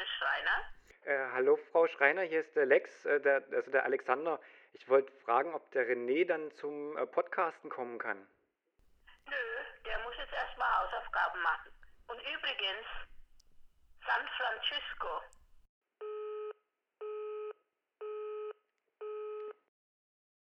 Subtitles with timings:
[0.00, 0.64] ist Schreiner.
[1.04, 4.40] Äh, hallo Frau Schreiner, hier ist der Lex, äh, der, also der Alexander.
[4.72, 8.26] Ich wollte fragen, ob der René dann zum äh, Podcasten kommen kann.
[9.26, 9.36] Nö,
[9.84, 11.70] der muss jetzt erstmal Hausaufgaben machen.
[12.08, 12.86] Und übrigens,
[14.06, 15.22] San Francisco.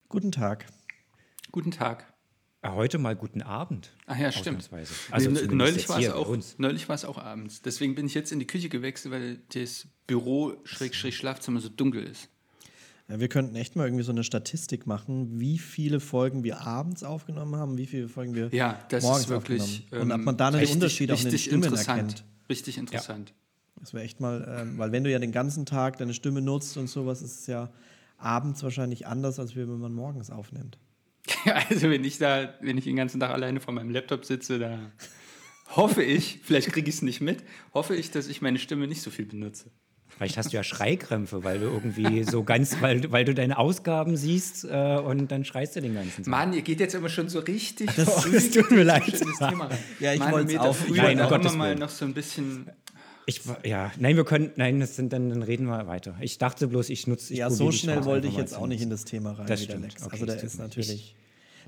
[0.09, 0.65] Guten Tag.
[1.51, 2.10] Guten Tag.
[2.63, 3.89] Ah, Heute mal guten Abend.
[4.05, 4.69] Ach ja, stimmt.
[5.09, 6.55] Also zumindest neulich war es auch, uns.
[6.59, 7.61] neulich war es auch abends.
[7.63, 12.03] Deswegen bin ich jetzt in die Küche gewechselt, weil das Büro Schrägstrich Schlafzimmer so dunkel
[12.03, 12.29] ist.
[13.07, 17.03] Ja, wir könnten echt mal irgendwie so eine Statistik machen, wie viele Folgen wir abends
[17.03, 20.03] aufgenommen haben, wie viele Folgen wir Ja, das morgens ist wirklich aufgenommen.
[20.03, 21.89] Und ob ähm, man da einen richtig- Unterschied auch in den Stimmen interessant.
[21.99, 22.23] erkennt.
[22.47, 23.33] Richtig interessant.
[23.79, 26.77] Das wäre echt mal, ähm, weil wenn du ja den ganzen Tag deine Stimme nutzt
[26.77, 27.71] und sowas, ist es ja
[28.17, 30.77] abends wahrscheinlich anders, als wenn man morgens aufnimmt.
[31.69, 34.79] Also wenn ich da, wenn ich den ganzen Tag alleine vor meinem Laptop sitze, da
[35.75, 37.43] hoffe ich, vielleicht kriege ich es nicht mit,
[37.73, 39.71] hoffe ich, dass ich meine Stimme nicht so viel benutze.
[40.09, 43.57] Vielleicht hast du ja Schreikrämpfe, weil du irgendwie so ganz, weil, du- weil du deine
[43.57, 46.27] Ausgaben siehst äh, und dann schreist du den ganzen Tag.
[46.27, 49.07] Mann, ihr geht jetzt immer schon so richtig Das- früh das tut mir leid.
[49.07, 49.77] in das Thema rein.
[50.01, 52.69] Ja, ich Meter auch- früher Nein, auch immer mal noch so ein bisschen
[53.25, 56.15] Ich, ja, nein, wir können, nein, das sind, dann, dann reden wir weiter.
[56.19, 57.31] Ich dachte bloß, ich nutze.
[57.31, 59.95] Ich ja, so schnell wollte ich jetzt auch nicht in das Thema rein, Das stimmt.
[60.03, 61.15] Okay, also der es ist natürlich.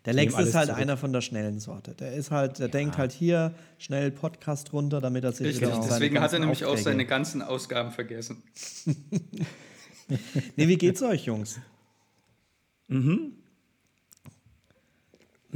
[0.06, 0.82] Der Lex ist halt zurück.
[0.82, 1.94] einer von der schnellen Sorte.
[1.96, 5.86] Der ist halt, der denkt halt hier schnell Podcast runter, damit er sich Richtig, seine
[5.88, 8.44] deswegen hat er nämlich auch Aufträge- seine ganzen Ausgaben vergessen.
[10.58, 11.59] Nee, wie geht's euch, Jungs?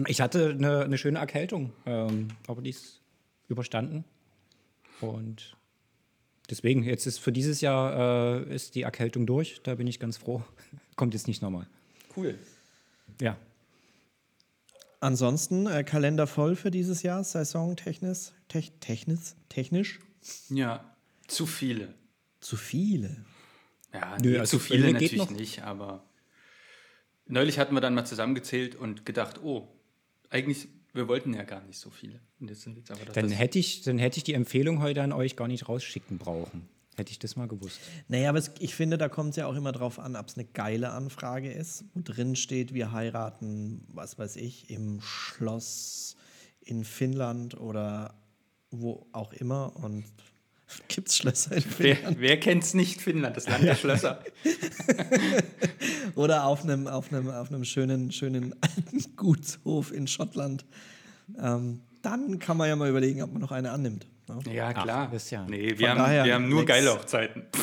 [0.07, 3.01] Ich hatte eine, eine schöne Erkältung, ähm, aber die ist
[3.49, 4.05] überstanden.
[5.01, 5.55] Und
[6.49, 9.59] deswegen, jetzt ist für dieses Jahr äh, ist die Erkältung durch.
[9.63, 10.43] Da bin ich ganz froh.
[10.95, 11.67] Kommt jetzt nicht nochmal.
[12.15, 12.37] Cool.
[13.21, 13.37] Ja.
[14.99, 19.99] Ansonsten äh, Kalender voll für dieses Jahr, Saison technisch, tech, technisch, technisch.
[20.49, 20.95] Ja,
[21.27, 21.93] zu viele.
[22.39, 23.25] Zu viele.
[23.93, 25.29] Ja, Nö, nee, also zu viele natürlich noch.
[25.29, 26.03] nicht, aber
[27.27, 29.67] neulich hatten wir dann mal zusammengezählt und gedacht, oh,
[30.29, 32.19] eigentlich, wir wollten ja gar nicht so viele.
[32.39, 34.81] Und jetzt sind jetzt aber das, Dann das hätte ich, dann hätte ich die Empfehlung
[34.81, 36.67] heute an euch gar nicht rausschicken brauchen.
[36.97, 37.79] Hätte ich das mal gewusst.
[38.07, 40.35] Naja, aber es, ich finde, da kommt es ja auch immer drauf an, ob es
[40.35, 46.15] eine geile Anfrage ist, wo drin steht, wir heiraten, was weiß ich, im Schloss
[46.59, 48.15] in Finnland oder
[48.71, 49.75] wo auch immer.
[49.75, 50.05] Und
[50.87, 52.19] gibt es Schlösser in Finnland?
[52.19, 54.23] wer, wer kennt es nicht, Finnland, das Land der Schlösser.
[56.15, 60.65] Oder auf einem, auf einem, auf einem schönen, schönen alten Gutshof in Schottland.
[61.39, 64.07] Ähm, dann kann man ja mal überlegen, ob man noch eine annimmt.
[64.27, 64.39] Ne?
[64.53, 65.09] Ja, klar.
[65.11, 65.45] das ja.
[65.47, 67.45] Nee, wir Von haben, daher, wir haben nur Lex- geile Hochzeiten.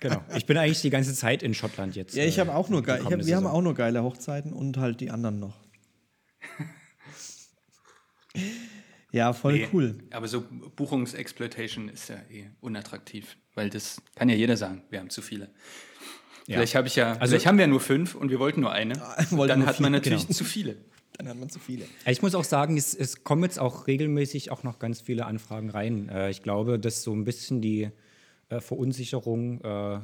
[0.00, 0.22] Genau.
[0.36, 2.14] Ich bin eigentlich die ganze Zeit in Schottland jetzt.
[2.14, 5.00] Ja, ich äh, habe auch nur geil, wir haben auch nur geile Hochzeiten und halt
[5.00, 5.56] die anderen noch.
[9.12, 9.98] ja, voll Nee, cool.
[10.10, 10.44] Aber so
[10.76, 15.50] Buchungsexploitation ist ja eh unattraktiv, weil das kann ja jeder sagen, wir haben zu viele.
[16.46, 16.56] Ja.
[16.56, 18.72] Vielleicht habe ich ja, Also- vielleicht haben wir ja nur fünf und wir wollten nur
[18.72, 18.94] eine.
[19.30, 20.34] wollten Dann nur hat man natürlich genau.
[20.36, 20.76] zu viele.
[21.22, 21.84] Dann hat man zu viele.
[22.06, 25.70] Ich muss auch sagen, es, es kommen jetzt auch regelmäßig auch noch ganz viele Anfragen
[25.70, 26.08] rein.
[26.08, 27.90] Äh, ich glaube, dass so ein bisschen die
[28.48, 30.02] äh, Verunsicherung äh, Ja,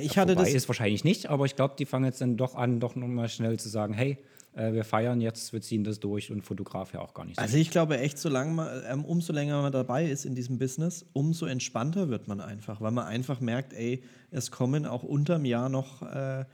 [0.00, 0.52] ich hatte das.
[0.52, 3.58] ist wahrscheinlich nicht, aber ich glaube, die fangen jetzt dann doch an, doch nochmal schnell
[3.58, 4.18] zu sagen, hey,
[4.54, 7.36] äh, wir feiern jetzt, wir ziehen das durch und Fotograf ja auch gar nicht.
[7.36, 7.42] so.
[7.42, 11.06] Also ich glaube echt, solange man, ähm, umso länger man dabei ist in diesem Business,
[11.12, 15.68] umso entspannter wird man einfach, weil man einfach merkt, ey, es kommen auch unterm Jahr
[15.68, 16.44] noch äh,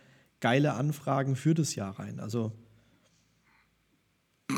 [0.41, 2.21] geile Anfragen für das Jahr rein.
[2.21, 2.53] Also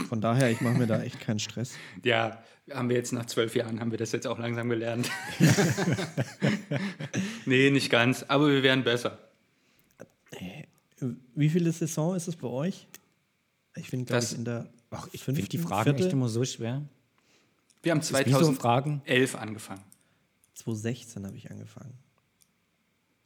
[0.09, 1.73] von daher, ich mache mir da echt keinen Stress.
[2.05, 5.11] Ja, haben wir jetzt nach zwölf Jahren, haben wir das jetzt auch langsam gelernt.
[7.47, 9.19] nee, nicht ganz, aber wir werden besser.
[11.35, 12.87] Wie viele Saison ist es bei euch?
[13.77, 16.07] Ich bin, glaube Das- ich, in der Ach, ich fünften, finde die Fragen viertel?
[16.07, 16.83] echt immer so schwer.
[17.83, 19.03] Wir haben wie so 2011 Fragen.
[19.49, 19.83] angefangen.
[20.55, 21.93] 2016 habe ich angefangen.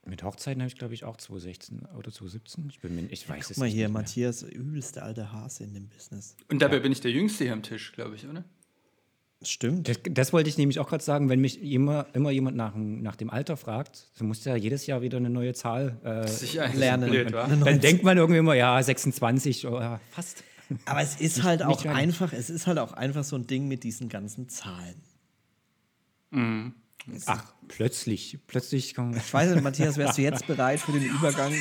[0.04, 2.68] Mit Hochzeiten habe ich, glaube ich, auch 2016 oder 2017.
[2.70, 4.00] Ich, bin mir, ich weiß es Guck mal nicht hier, mehr.
[4.00, 6.36] Matthias, übelste alte Hase in dem Business.
[6.50, 8.44] Und dabei bin ich der Jüngste hier am Tisch, glaube ich, oder?
[9.42, 9.88] Stimmt.
[9.88, 13.00] Das, das wollte ich nämlich auch gerade sagen, wenn mich immer, immer jemand nach, dem-
[13.02, 17.10] nach dem Alter fragt, dann muss ja jedes Jahr wieder eine neue Zahl äh, Lernen.
[17.10, 20.42] blöd, Dann neue denkt man irgendwie immer, ja, 26 oder fast.
[20.84, 21.94] Aber es ist halt auch nicht.
[21.94, 25.00] einfach, es ist halt auch einfach so ein Ding mit diesen ganzen Zahlen.
[27.26, 29.16] Ach, plötzlich, plötzlich kommen.
[29.16, 31.52] Ich weiß nicht, Matthias, wärst du jetzt bereit für den Übergang?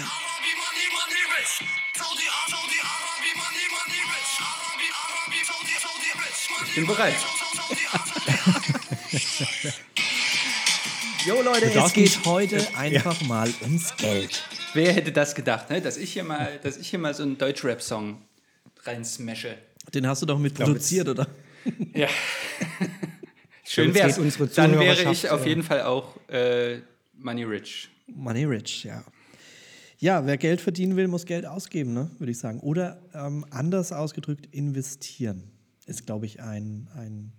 [6.68, 7.16] Ich bin bereit.
[11.26, 14.44] Jo Leute, es geht heute einfach mal ums Geld.
[14.74, 15.82] Wer hätte das gedacht, ne?
[15.82, 18.22] dass, ich hier mal, dass ich hier mal so einen Deutschrap-Song
[18.84, 19.58] reinsmashe?
[19.94, 21.28] Den hast du doch mit produziert, oder?
[21.94, 22.08] Ja.
[23.74, 26.80] Schön geht unsere Dann wäre ich auf äh, jeden Fall auch äh,
[27.14, 27.90] Money Rich.
[28.08, 29.06] Money rich, ja.
[29.98, 32.12] Ja, wer Geld verdienen will, muss Geld ausgeben, ne?
[32.20, 32.60] würde ich sagen.
[32.60, 35.52] Oder ähm, anders ausgedrückt, investieren
[35.86, 37.32] ist, glaube ich, ein, ein,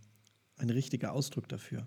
[0.56, 1.87] ein richtiger Ausdruck dafür.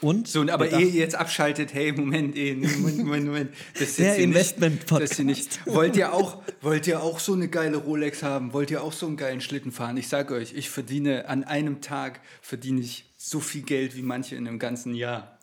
[0.00, 3.50] Und So, aber ehe ihr jetzt abschaltet, hey, Moment, eh, Moment, Moment, Moment.
[3.74, 5.60] Das ist Der Investment-Podcast.
[5.66, 8.52] Wollt ihr, auch, wollt ihr auch so eine geile Rolex haben?
[8.52, 9.96] Wollt ihr auch so einen geilen Schlitten fahren?
[9.96, 14.36] Ich sage euch, ich verdiene an einem Tag verdiene ich so viel Geld wie manche
[14.36, 15.35] in einem ganzen Jahr.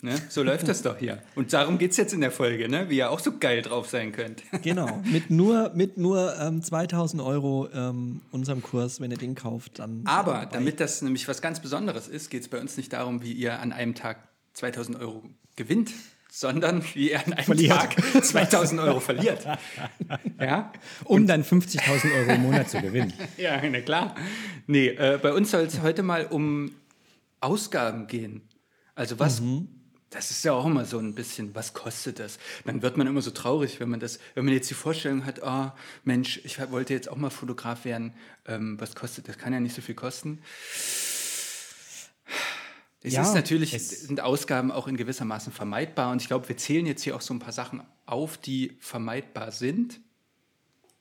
[0.00, 0.14] Ne?
[0.28, 1.20] So läuft das doch hier.
[1.34, 2.88] Und darum geht es jetzt in der Folge, ne?
[2.88, 4.42] wie ihr auch so geil drauf sein könnt.
[4.62, 9.78] Genau, mit nur, mit nur ähm, 2000 Euro ähm, unserem Kurs, wenn ihr den kauft,
[9.78, 10.02] dann.
[10.04, 13.32] Aber damit das nämlich was ganz Besonderes ist, geht es bei uns nicht darum, wie
[13.32, 14.18] ihr an einem Tag
[14.54, 15.22] 2000 Euro
[15.56, 15.92] gewinnt,
[16.30, 17.72] sondern wie ihr an einem Verliert.
[17.72, 19.46] Tag 2000 Euro verliert.
[20.40, 20.72] Ja?
[21.04, 23.12] Um dann 50.000 Euro im Monat zu gewinnen.
[23.36, 24.14] Ja, na klar.
[24.68, 26.70] Nee, äh, bei uns soll es heute mal um
[27.40, 28.42] Ausgaben gehen.
[28.94, 29.42] Also was,
[30.10, 32.38] das ist ja auch immer so ein bisschen, was kostet das?
[32.64, 35.40] Dann wird man immer so traurig, wenn man das, wenn man jetzt die Vorstellung hat,
[35.42, 35.70] oh
[36.04, 38.14] Mensch, ich wollte jetzt auch mal Fotograf werden,
[38.46, 40.40] ähm, was kostet, das kann ja nicht so viel kosten.
[43.00, 46.48] Es Ja, ist natürlich, es- sind Ausgaben auch in gewisser Maßen vermeidbar und ich glaube,
[46.48, 50.00] wir zählen jetzt hier auch so ein paar Sachen auf, die vermeidbar sind.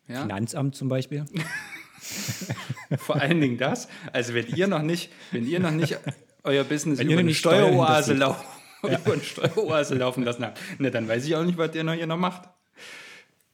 [0.08, 0.22] Ja?
[0.22, 1.26] Finanzamt zum Beispiel.
[3.00, 3.88] Vor allen Dingen das.
[4.14, 5.98] Also wenn ihr noch nicht, wenn ihr noch nicht
[6.44, 8.48] euer Business Wenn über eine Steueroase, hinterzieht.
[8.84, 11.84] lau über eine Steueroase laufen lassen habt, ne, dann weiß ich auch nicht, was ihr
[11.84, 12.50] noch hier noch macht.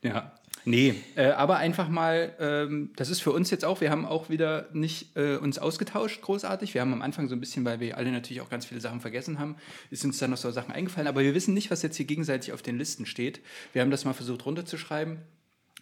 [0.02, 0.34] Ja.
[0.66, 4.30] Nee, äh, aber einfach mal, ähm, das ist für uns jetzt auch, wir haben auch
[4.30, 6.74] wieder nicht äh, uns ausgetauscht, großartig.
[6.74, 9.02] Wir haben am Anfang so ein bisschen, weil wir alle natürlich auch ganz viele Sachen
[9.02, 9.58] vergessen haben,
[9.90, 12.54] ist uns dann noch so Sachen eingefallen, aber wir wissen nicht, was jetzt hier gegenseitig
[12.54, 13.42] auf den Listen steht.
[13.74, 15.18] Wir haben das mal versucht runterzuschreiben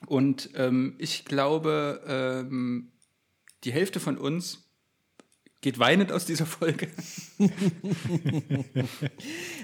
[0.08, 2.92] und ähm, ich glaube, ähm,
[3.64, 4.71] die Hälfte von uns
[5.62, 6.88] geht weinend aus dieser Folge.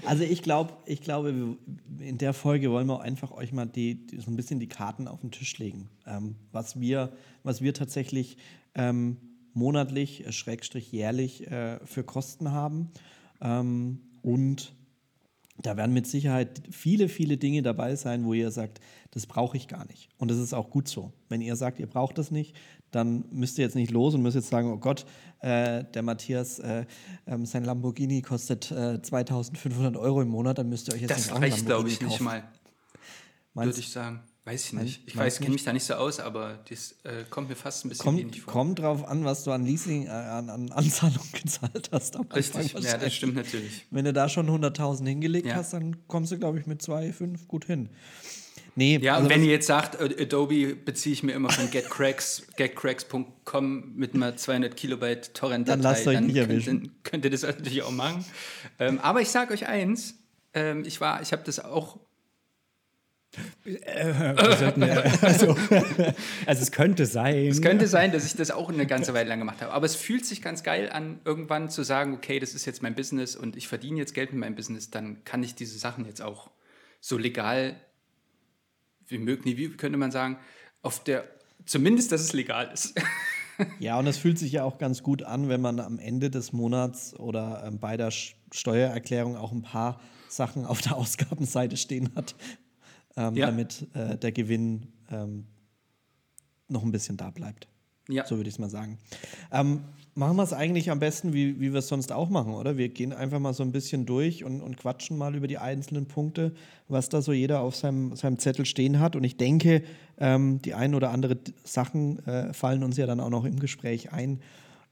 [0.06, 1.58] Also ich glaube, ich glaube,
[2.00, 5.08] in der Folge wollen wir einfach euch mal die, die, so ein bisschen die Karten
[5.08, 5.90] auf den Tisch legen.
[6.06, 7.12] Ähm, was, wir,
[7.44, 8.38] was wir tatsächlich
[8.74, 9.18] ähm,
[9.54, 12.92] monatlich, äh, schrägstrich jährlich äh, für Kosten haben.
[13.42, 14.74] Ähm, und
[15.62, 18.80] da werden mit Sicherheit viele, viele Dinge dabei sein, wo ihr sagt,
[19.12, 20.10] das brauche ich gar nicht.
[20.18, 21.12] Und das ist auch gut so.
[21.30, 22.56] Wenn ihr sagt, ihr braucht das nicht,
[22.92, 25.06] dann müsst ihr jetzt nicht los und müsst jetzt sagen, oh Gott,
[25.40, 26.86] äh, der Matthias, äh,
[27.28, 31.18] ähm, sein Lamborghini kostet äh, 2500 Euro im Monat, dann müsst ihr euch jetzt Das
[31.28, 32.24] nicht ein reicht, glaube ich, nicht kaufen.
[32.24, 32.44] mal,
[33.54, 34.22] Meinst würde ich sagen.
[34.46, 35.02] Weiß ich nicht.
[35.06, 35.56] Ich weiß, kenne nicht?
[35.56, 38.40] mich da nicht so aus, aber das äh, kommt mir fast ein bisschen Kommt, ähnlich
[38.42, 38.54] vor.
[38.54, 42.16] kommt drauf an, was du an Leasing, äh, an, an Anzahlung gezahlt hast.
[42.16, 43.86] am Anfang Richtig, ja, das stimmt natürlich.
[43.92, 45.56] Wenn du da schon 100.000 hingelegt Ja.
[45.56, 47.90] hast, dann kommst du, glaube ich, mit 2,5 gut hin.
[48.78, 52.44] Nee, Ja, also und wenn ihr jetzt sagt, Adobe beziehe ich mir immer von getcracks,
[52.58, 56.96] getcracks.com mit einer 200 Kilobyte Torrent-Datei, Dann lasst euch nicht könnt, erwischen.
[57.02, 58.24] könnt ihr das natürlich auch machen.
[58.78, 60.20] Ähm, aber ich sage euch eins,
[60.54, 61.98] ähm, ich war, ich habe das auch
[63.66, 64.66] äh, also,
[66.46, 67.48] also es könnte sein.
[67.48, 69.74] Es könnte sein, dass ich das auch eine ganze Weile lang gemacht habe.
[69.74, 72.94] Aber es fühlt sich ganz geil an, irgendwann zu sagen, okay, das ist jetzt mein
[72.94, 76.22] Business und ich verdiene jetzt Geld mit meinem Business, dann kann ich diese Sachen jetzt
[76.22, 76.52] auch
[77.02, 77.76] so legal
[79.08, 80.38] wie möglich, wie könnte man sagen,
[80.82, 81.26] auf der,
[81.66, 82.94] zumindest, dass es legal ist.
[83.80, 86.54] Ja, und es fühlt sich ja auch ganz gut an, wenn man am Ende des
[86.54, 92.36] Monats oder ähm, bei der Steuererklärung auch ein paar Sachen auf der Ausgabenseite stehen hat,
[93.16, 93.48] ähm, Ja.
[93.48, 95.48] damit äh, der Gewinn ähm,
[96.68, 97.68] noch ein bisschen da bleibt.
[98.08, 98.28] Ja.
[98.28, 99.00] So würde ich es mal sagen.
[99.52, 99.82] Ähm,
[100.18, 102.76] machen wir es eigentlich am besten, wie, wie wir es sonst auch machen, oder?
[102.76, 106.08] Wir gehen einfach mal so ein bisschen durch und, und quatschen mal über die einzelnen
[106.08, 106.54] Punkte,
[106.88, 109.16] was da so jeder auf seinem, seinem Zettel stehen hat.
[109.16, 109.84] Und ich denke,
[110.18, 114.12] ähm, die ein oder andere Sachen äh, fallen uns ja dann auch noch im Gespräch
[114.12, 114.42] ein,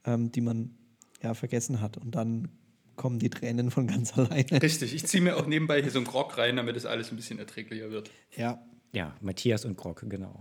[0.06, 0.76] ähm, die man
[1.24, 1.98] ja vergessen hat.
[1.98, 2.50] Und dann
[2.96, 4.62] kommen die Tränen von ganz alleine.
[4.62, 7.16] Richtig, ich ziehe mir auch nebenbei hier so einen Grog rein, damit das alles ein
[7.16, 8.12] bisschen erträglicher wird.
[8.38, 8.64] Ja.
[8.94, 10.40] Ja, Matthias und Grog, genau.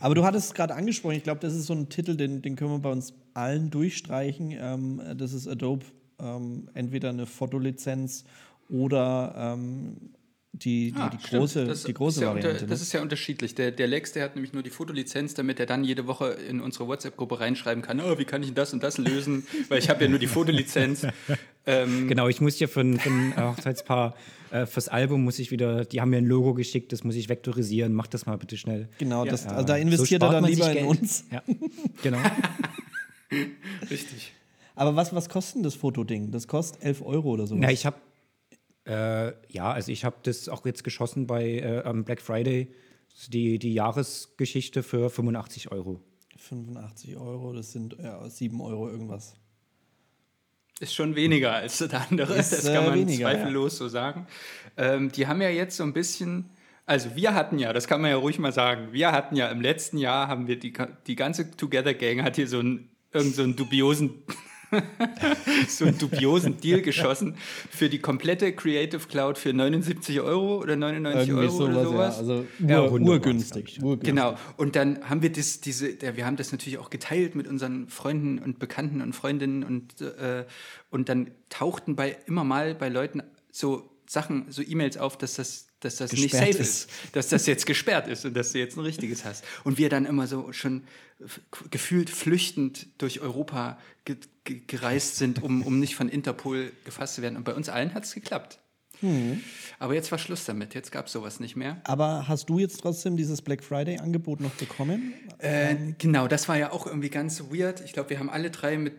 [0.00, 2.56] Aber du hattest es gerade angesprochen, ich glaube, das ist so ein Titel, den, den
[2.56, 4.54] können wir bei uns allen durchstreichen.
[4.58, 5.84] Ähm, das ist Adobe,
[6.18, 8.24] ähm, entweder eine Fotolizenz
[8.68, 9.96] oder ähm,
[10.54, 12.50] die, die, Ah, die große, das die große ist ja Variante.
[12.52, 12.82] Unter, das ne?
[12.84, 13.54] ist ja unterschiedlich.
[13.56, 16.60] Der, der Lex, der hat nämlich nur die Fotolizenz, damit er dann jede Woche in
[16.60, 20.04] unsere WhatsApp-Gruppe reinschreiben kann, oh, wie kann ich das und das lösen, weil ich habe
[20.04, 21.06] ja nur die Fotolizenz.
[21.66, 24.14] ähm, Genau, ich muss dir für ein, für ein Hochzeitspaar,
[24.52, 27.28] äh, fürs Album muss ich wieder, die haben mir ein Logo geschickt, das muss ich
[27.28, 28.88] vektorisieren, mach das mal bitte schnell.
[28.98, 31.24] Genau, das, Ja, also da so investiert er spart dann lieber in uns.
[31.32, 31.42] Ja,
[32.02, 32.18] genau.
[33.90, 34.32] richtig.
[34.76, 36.30] Aber was, was kostet denn das Fotoding?
[36.30, 37.54] Das kostet 11 Euro oder so.
[37.54, 37.96] Na, ich habe,
[38.86, 42.72] äh, ja, also ich habe das auch jetzt geschossen bei äh, am Black Friday,
[43.28, 46.00] die, die Jahresgeschichte für 85 Euro.
[46.36, 49.34] 85 Euro, das sind ja, 7 Euro irgendwas.
[50.80, 54.26] Ist schon weniger als das andere, Ist, das äh, kann man weniger, zweifellos so sagen.
[54.76, 56.50] Ähm, die haben ja jetzt so ein bisschen,
[56.84, 59.60] also wir hatten ja, das kann man ja ruhig mal sagen, wir hatten ja im
[59.60, 60.74] letzten Jahr, haben wir die,
[61.06, 64.24] die ganze Together Gang hat hier so einen, irgend so einen dubiosen
[65.68, 67.36] so einen dubiosen Deal geschossen
[67.70, 72.14] für die komplette Creative Cloud für 79 Euro oder 99 Irgendwie Euro oder sowas.
[72.14, 72.20] ja.
[72.20, 73.78] Also Ja, ur, 100 urgünstig.
[73.82, 74.08] urgünstig.
[74.14, 74.36] Genau.
[74.56, 77.88] Und dann haben wir das, diese, ja, wir haben das natürlich auch geteilt mit unseren
[77.88, 80.44] Freunden und Bekannten und Freundinnen und, äh,
[80.90, 85.68] und dann tauchten bei immer mal bei Leuten so Sachen, so E-Mails auf, dass das,
[85.84, 86.60] dass das nicht safe ist.
[86.60, 86.90] ist.
[87.12, 89.44] dass das jetzt gesperrt ist und dass du jetzt ein richtiges hast.
[89.64, 90.84] Und wir dann immer so schon
[91.70, 97.22] gefühlt flüchtend durch Europa ge ge gereist sind, um, um nicht von Interpol gefasst zu
[97.22, 97.36] werden.
[97.36, 98.58] Und bei uns allen hat es geklappt.
[99.00, 99.42] Hm.
[99.78, 100.74] Aber jetzt war Schluss damit.
[100.74, 101.80] Jetzt gab es sowas nicht mehr.
[101.84, 105.14] Aber hast du jetzt trotzdem dieses Black Friday-Angebot noch bekommen?
[105.38, 107.80] Äh, genau, das war ja auch irgendwie ganz weird.
[107.82, 108.94] Ich glaube, wir haben alle drei mit.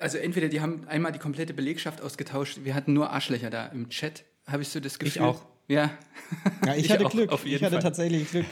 [0.00, 3.88] Also entweder die haben einmal die komplette Belegschaft ausgetauscht, wir hatten nur Arschlöcher da im
[3.90, 5.22] Chat, habe ich so das Gefühl.
[5.22, 5.46] auch.
[5.66, 5.90] Ja.
[6.66, 7.30] Ja, ich, hatte auch, Glück.
[7.44, 7.82] Ich hatte Fall.
[7.82, 8.44] tatsächlich Glück.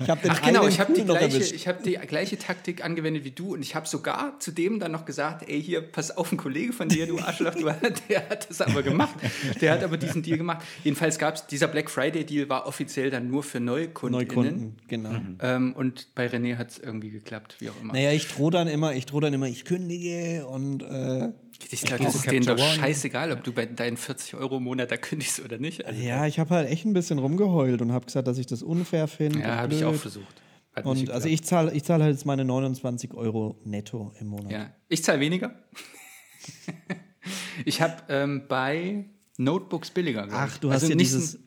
[0.00, 3.24] Ich habe den Ach genau, ich habe die, gleiche- ich hab die gleiche Taktik angewendet
[3.24, 6.32] wie du und ich habe sogar zu dem dann noch gesagt, ey, hier, pass auf,
[6.32, 7.64] ein Kollege von dir, du Arschloch, du,
[8.08, 9.14] der hat das aber gemacht.
[9.60, 10.64] Der hat aber diesen Deal gemacht.
[10.84, 14.28] Jedenfalls gab es, dieser Black Friday-Deal war offiziell dann nur für NeukundInnen.
[14.28, 15.10] Neukunden, genau.
[15.40, 17.92] Ähm, und bei René hat es irgendwie geklappt, wie auch immer.
[17.92, 21.28] Naja, ich drohe dann immer, ich drohe dann immer, ich kündige und äh,
[21.70, 24.90] Ich glaube, das ist denen doch scheißegal, ob du bei deinen 40 Euro im Monat
[24.90, 25.84] da kündigst oder nicht.
[25.86, 28.62] Also, ja, ich habe halt echt ein bisschen rumgeheult und habe gesagt, dass ich das
[28.62, 29.40] unfair finde.
[29.40, 30.42] ja, habe ich auch versucht.
[30.74, 34.50] Hat Und also ich zahle ich zahl halt jetzt meine 29 Euro netto im Monat.
[34.50, 35.54] Ja, ich zahle weniger.
[37.64, 39.04] ich habe ähm, bei
[39.36, 40.26] Notebooks billiger.
[40.26, 41.38] glaub Ach, du hast Also ja dieses.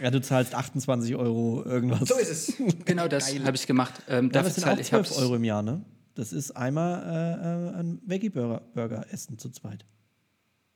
[0.00, 2.08] Ja, du zahlst 28 Euro irgendwas.
[2.08, 2.52] So ist es.
[2.86, 3.94] Genau das habe ich gemacht.
[4.08, 5.84] Ähm, Ja, dafür das sind zahle auch ich 12 hab's- Euro im Jahr, ne?
[6.20, 9.86] Das ist einmal äh, äh, ein Veggie-Burger Burger essen zu zweit.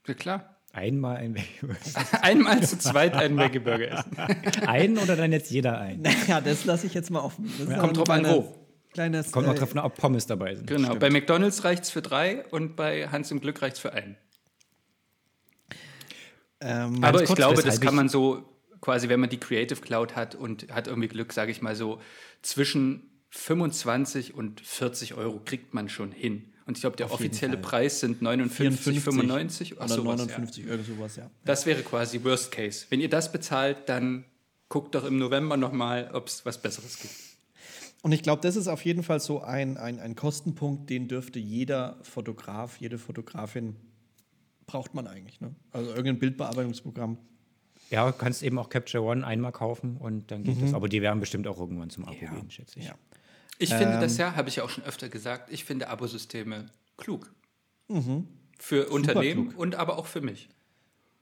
[0.07, 0.57] Ja, klar.
[0.73, 1.37] Einmal ein
[2.23, 4.17] Einmal zu zweit einen Veggie Burger essen.
[4.67, 6.03] Ein oder dann jetzt jeder ein?
[6.27, 7.45] Ja, das lasse ich jetzt mal offen.
[7.59, 8.55] Das ist Kommt ein drauf an, kleines- wo.
[8.95, 10.67] Kleines, Kommt auch äh, drauf an, ob Pommes dabei sind.
[10.67, 10.95] Genau.
[10.95, 14.17] Bei McDonalds reicht es für drei und bei Hans im Glück reicht es für einen.
[16.63, 18.49] ähm, Aber ich kurz, glaube, das kann man so
[18.81, 22.01] quasi, wenn man die Creative Cloud hat und hat irgendwie Glück, sage ich mal so,
[22.41, 26.45] zwischen 25 und 40 Euro kriegt man schon hin.
[26.67, 27.63] Und ich glaube, der Auf offizielle Fall.
[27.63, 31.25] Preis sind 59, 95 oder sowas, 59, irgend sowas, ja.
[31.25, 31.31] Ja.
[31.45, 32.87] Das wäre quasi Worst Case.
[32.89, 34.25] Wenn ihr das bezahlt, dann
[34.69, 37.13] guckt doch im November nochmal, ob es was Besseres gibt.
[38.03, 41.39] Und ich glaube, das ist auf jeden Fall so ein, ein, ein Kostenpunkt, den dürfte
[41.39, 43.77] jeder Fotograf, jede Fotografin
[44.67, 45.41] braucht man eigentlich.
[45.41, 45.55] Ne?
[45.73, 47.19] Also irgendein Bildbearbeitungsprogramm.
[47.91, 50.73] Ja, du kannst eben auch Capture One einmal kaufen und dann geht das.
[50.73, 52.87] Aber die werden bestimmt auch irgendwann zum Abo gehen, schätze ich.
[52.87, 52.95] Ja.
[53.59, 57.33] Ich finde das ja, habe ich ja auch schon öfter gesagt, ich finde Abosysteme klug.
[58.59, 59.61] Für Unternehmen klug.
[59.61, 60.49] und aber auch für mich.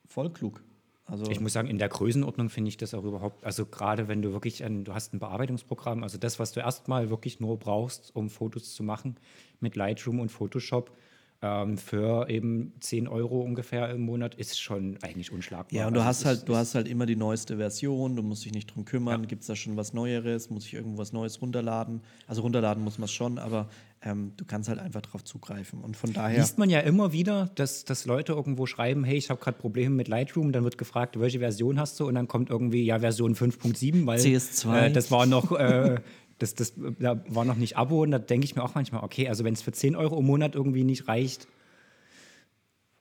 [0.06, 0.62] Voll klug.
[1.06, 4.22] Also Ich muss sagen, in der Größenordnung finde ich das auch überhaupt, also gerade wenn
[4.22, 8.14] du wirklich ein, du hast ein Bearbeitungsprogramm, also das, was du erstmal wirklich nur brauchst,
[8.14, 9.16] um Fotos zu machen
[9.60, 10.96] mit Lightroom und Photoshop,
[11.42, 15.78] ähm, für eben 10 Euro ungefähr im Monat, ist schon eigentlich unschlagbar.
[15.78, 18.44] ja, und du Also hast halt, du hast halt immer die neueste Version, du musst
[18.44, 22.00] dich nicht drum kümmern, gibt es da schon was Neueres, muss ich irgendwas Neues runterladen.
[22.28, 23.68] Also runterladen muss man es schon, aber
[24.04, 25.80] ähm, du kannst halt einfach drauf zugreifen.
[25.80, 26.38] Und von daher.
[26.38, 29.94] Liest man ja immer wieder, dass, dass Leute irgendwo schreiben, hey, ich habe gerade Probleme
[29.94, 32.06] mit Lightroom, dann wird gefragt, welche Version hast du?
[32.06, 34.86] Und dann kommt irgendwie, ja, Version 5.7, weil CS2.
[34.86, 36.00] Äh, das war noch, äh,
[36.42, 38.02] das, das da war noch nicht Abo.
[38.02, 40.26] Und da denke ich mir auch manchmal, okay, also wenn es für 10 Euro im
[40.26, 41.46] Monat irgendwie nicht reicht,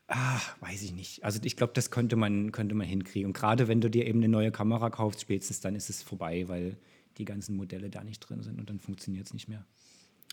[0.07, 1.23] ah, weiß ich nicht.
[1.23, 3.27] Also ich glaube, das könnte man, könnte man hinkriegen.
[3.27, 6.47] Und gerade wenn du dir eben eine neue Kamera kaufst, spätestens dann ist es vorbei,
[6.47, 6.77] weil
[7.17, 9.65] die ganzen Modelle da nicht drin sind und dann funktioniert es nicht mehr.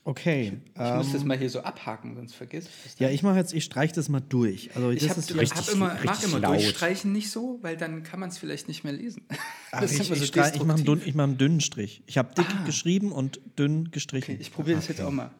[0.08, 0.54] Okay.
[0.74, 2.98] Ich muss das mal hier so abhaken, sonst vergisst ich das.
[2.98, 4.70] Ja, ich mache jetzt, ich streiche das mal durch.
[4.74, 6.54] Also Ich das habe ist richtig- hab immer, richtig immer laut.
[6.54, 9.26] durchstreichen nicht so, weil dann kann man es vielleicht nicht mehr lesen.
[9.70, 12.02] Ach, ist ich, immer so ich, ich mache einen, mach einen dünnen Strich.
[12.06, 14.32] Ich habe dick geschrieben und dünn gestrichen.
[14.36, 15.30] Okay, ich probiere das jetzt auch mal.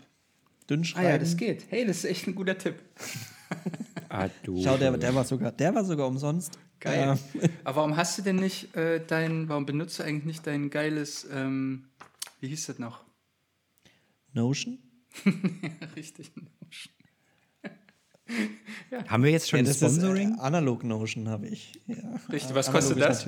[0.68, 1.08] Dünn Ah schreiben.
[1.08, 1.64] ja, das geht.
[1.70, 2.75] Hey, das ist echt ein guter Tipp.
[4.10, 4.62] Ah, du.
[4.62, 6.58] Schau, der, der war sogar, der war sogar umsonst.
[6.80, 7.18] Geil.
[7.40, 10.70] Äh, Aber warum hast du denn nicht äh, dein, warum benutzt du eigentlich nicht dein
[10.70, 11.84] geiles, ähm,
[12.40, 13.00] wie hieß das noch?
[14.38, 14.78] Notion?
[15.97, 16.30] Richtig.
[19.09, 20.33] Haben wir jetzt schon Ja, das Sponsoring?
[20.33, 21.73] ist äh, Analog Notion habe ich.
[21.87, 21.97] Ja.
[22.30, 22.54] Richtig.
[22.54, 23.25] Was kostet das?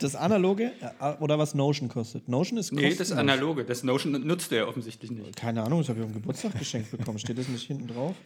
[0.00, 2.28] Das analoge ja, oder was Notion kostet?
[2.28, 3.18] Notion ist Nee, das kostenlos.
[3.20, 3.64] analoge.
[3.64, 5.36] Das Notion nutzt du ja offensichtlich nicht.
[5.36, 7.18] Keine Ahnung, das habe ich am Geburtstag geschenkt bekommen.
[7.18, 8.16] Steht das nicht hinten drauf?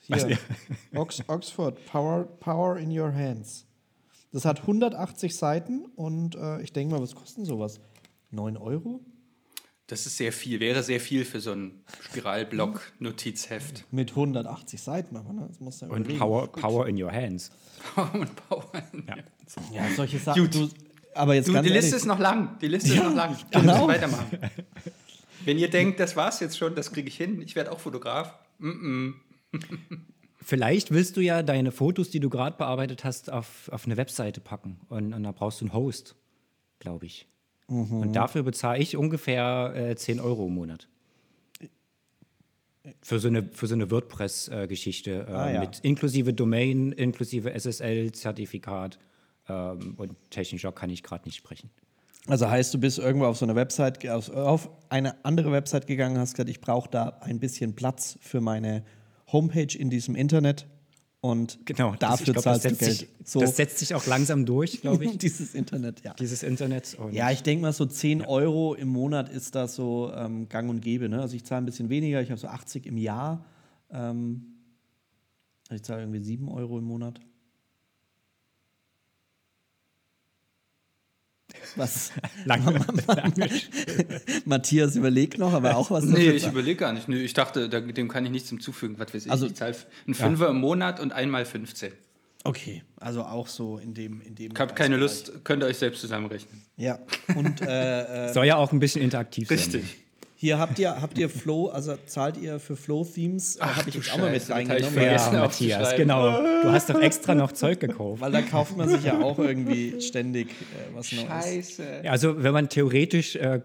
[0.00, 0.38] Hier.
[0.94, 3.66] Ox Oxford, Power, Power in Your Hands.
[4.32, 7.80] Das hat 180 Seiten und äh, ich denke mal, was kostet sowas?
[8.30, 9.00] 9 Euro?
[9.88, 13.86] Das ist sehr viel, wäre sehr viel für so ein Spiralblock-Notizheft.
[13.90, 15.46] Mit 180 Seiten, aber ne?
[15.48, 16.18] das muss ja Und überlegen.
[16.18, 17.50] Power, Power in your hands.
[18.12, 18.70] Und Power.
[19.72, 20.42] Ja, solche Sachen.
[20.42, 20.54] Gut.
[20.54, 20.68] Du,
[21.14, 22.58] aber jetzt Du, ganz die ehrlich, Liste ist noch lang.
[22.60, 23.34] Die Liste ist noch lang.
[23.50, 23.72] Wir genau.
[23.72, 24.38] müssen weitermachen.
[25.46, 28.34] Wenn ihr denkt, das war's jetzt schon, das kriege ich hin, ich werde auch Fotograf.
[30.42, 34.42] Vielleicht willst du ja deine Fotos, die du gerade bearbeitet hast, auf, auf eine Webseite
[34.42, 34.80] packen.
[34.90, 36.14] Und, und da brauchst du einen Host,
[36.78, 37.26] glaube ich.
[37.68, 40.88] Und dafür bezahle ich ungefähr äh, 10 Euro im Monat.
[43.02, 45.60] Für so eine, für so eine WordPress-Geschichte äh, Ah, ja.
[45.60, 48.98] mit inklusive Domain, inklusive SSL-Zertifikat
[49.48, 51.68] ähm, und technischer kann ich gerade nicht sprechen.
[52.26, 56.18] Also heißt, du bist irgendwo auf so einer Website, auf, auf eine andere Website gegangen,
[56.18, 58.82] hast gesagt, ich brauche da ein bisschen Platz für meine
[59.30, 60.66] Homepage in diesem Internet
[61.20, 63.10] und Genau, das- dafür glaub, zahlst das du setzt Geld.
[63.28, 66.14] Sich, Das setzt sich auch langsam durch, glaube ich, dieses Internet, ja.
[66.14, 66.96] dieses Internet.
[66.98, 70.70] Und Ja, ich denke mal, so 10 Euro im Monat ist da so ähm, gang
[70.70, 71.08] und gäbe.
[71.08, 71.20] Ne?
[71.20, 73.44] Also ich zahle ein bisschen weniger, ich habe so 80 im Jahr.
[73.90, 74.44] Ähm,
[75.70, 77.20] ich zahle irgendwie 7 Euro im Monat.
[81.76, 82.12] Was?
[82.44, 83.50] lange, lange
[84.44, 87.08] Matthias überlegt noch, aber auch was Nee, ich überlege gar nicht.
[87.08, 88.94] Nö, ich dachte, da, dem kann ich nichts hinzufügen.
[88.98, 89.30] Was weiß ich.
[89.30, 91.92] Also- ich zahle einen Fünfer im Monat und einmal 15.
[92.44, 94.20] Okay, also auch so in dem.
[94.20, 96.62] In dem Ich habe keine Lust, könnt ihr euch selbst zusammenrechnen.
[96.76, 96.98] Ja,
[97.34, 99.58] und äh, äh, Soll ja auch ein bisschen interaktiv sein.
[99.58, 99.96] Richtig.
[100.40, 103.58] Hier habt ihr, habt ihr Flow, also zahlt ihr für Flow-Themes?
[103.60, 104.88] Ach, Habe ich jetzt auch mal mit reingenommen.
[104.92, 105.34] vergessen.
[105.34, 105.40] Ja.
[105.40, 106.40] Matthias, genau.
[106.62, 108.20] Du hast doch extra noch Zeug gekauft.
[108.20, 111.26] Weil da kauft man sich ja auch irgendwie ständig äh, was Neues.
[111.26, 112.02] Scheiße.
[112.04, 113.62] Ja, also wenn man theoretisch, äh,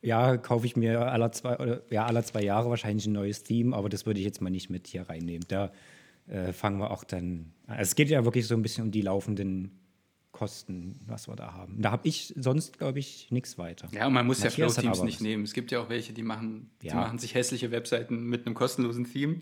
[0.00, 3.76] ja, kaufe ich mir aller zwei, oder, ja, aller zwei Jahre wahrscheinlich ein neues Theme,
[3.76, 5.44] aber das würde ich jetzt mal nicht mit hier reinnehmen.
[5.48, 5.70] Da
[6.28, 7.76] äh, fangen wir auch dann, an.
[7.78, 9.83] es geht ja wirklich so ein bisschen um die laufenden
[10.34, 11.80] Kosten, was wir da haben.
[11.80, 13.88] Da habe ich sonst, glaube ich, nichts weiter.
[13.92, 15.20] Ja, und man muss Matthias ja aber nicht was.
[15.20, 15.44] nehmen.
[15.44, 16.96] Es gibt ja auch welche, die machen, die Ja.
[16.96, 19.40] machen sich hässliche Webseiten mit einem kostenlosen Theme.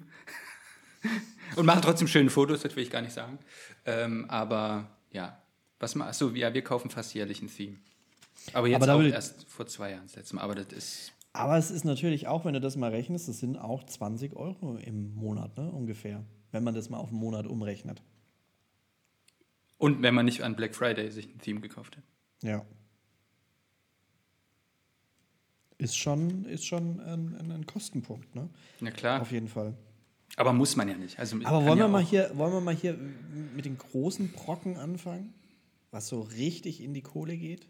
[1.57, 3.39] und machen trotzdem schöne Fotos, das will ich gar nicht sagen.
[3.87, 5.43] Ähm, aber ja,
[5.81, 7.79] was mal, achso, ja, wir kaufen fast jährlich ein Theme.
[8.53, 10.43] Aber jetzt Aber auch will- erst vor zwei Jahren das letzte Mal.
[10.43, 13.57] Aber das ist, Aber es ist natürlich auch, wenn du das mal rechnest, das sind
[13.57, 16.23] auch 20 Euro im Monat, ne, ungefähr.
[16.51, 18.03] Wenn man das mal auf einen Monat umrechnet.
[19.83, 22.05] Und wenn man nicht an Black Friday sich ein Theme gekauft hat.
[22.45, 22.65] Ja.
[25.77, 28.49] Ist schon, ist schon ein, ein, ein Kostenpunkt, ne?
[28.79, 29.77] Na klar, Auf jeden Fall.
[30.37, 31.19] aber muss man ja nicht.
[31.19, 32.97] Also, Aber wollen ja wir, mal hier, wollen wir mal hier
[33.57, 35.35] mit den großen Brocken anfangen?
[35.91, 37.67] Was so richtig in die Kohle geht?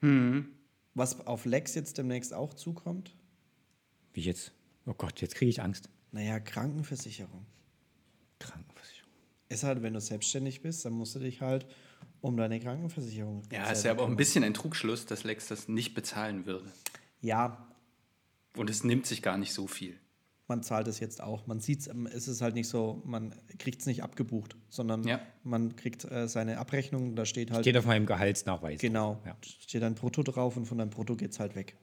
[0.00, 0.48] Mhm.
[0.94, 3.14] Was auf Lex jetzt demnächst auch zukommt?
[4.14, 4.52] Wie jetzt?
[4.86, 5.90] Oh Gott, jetzt kriege ich Angst.
[6.12, 7.44] Naja, Krankenversicherung.
[8.38, 8.91] Krankenversicherung.
[9.52, 11.66] Ist halt, wenn du selbstständig bist, dann musst du dich halt
[12.20, 15.68] um deine Krankenversicherung Ja, ist ja aber auch ein bisschen ein Trugschluss, dass Lex das
[15.68, 16.70] nicht bezahlen würde.
[17.20, 17.66] Ja,
[18.56, 19.96] Und es nimmt sich gar nicht so viel.
[20.48, 21.46] man zahlt es jetzt auch.
[21.46, 25.20] Man sieht es, ist halt nicht so, man kriegt es nicht abgebucht, sondern Ja.
[25.44, 28.78] man kriegt äh, seine Abrechnung, da steht halt, Steht auf meinem Gehaltsnachweis.
[28.80, 29.34] genau, Ja.
[29.40, 31.76] steht ein Brutto drauf und von deinem Brutto geht es halt weg.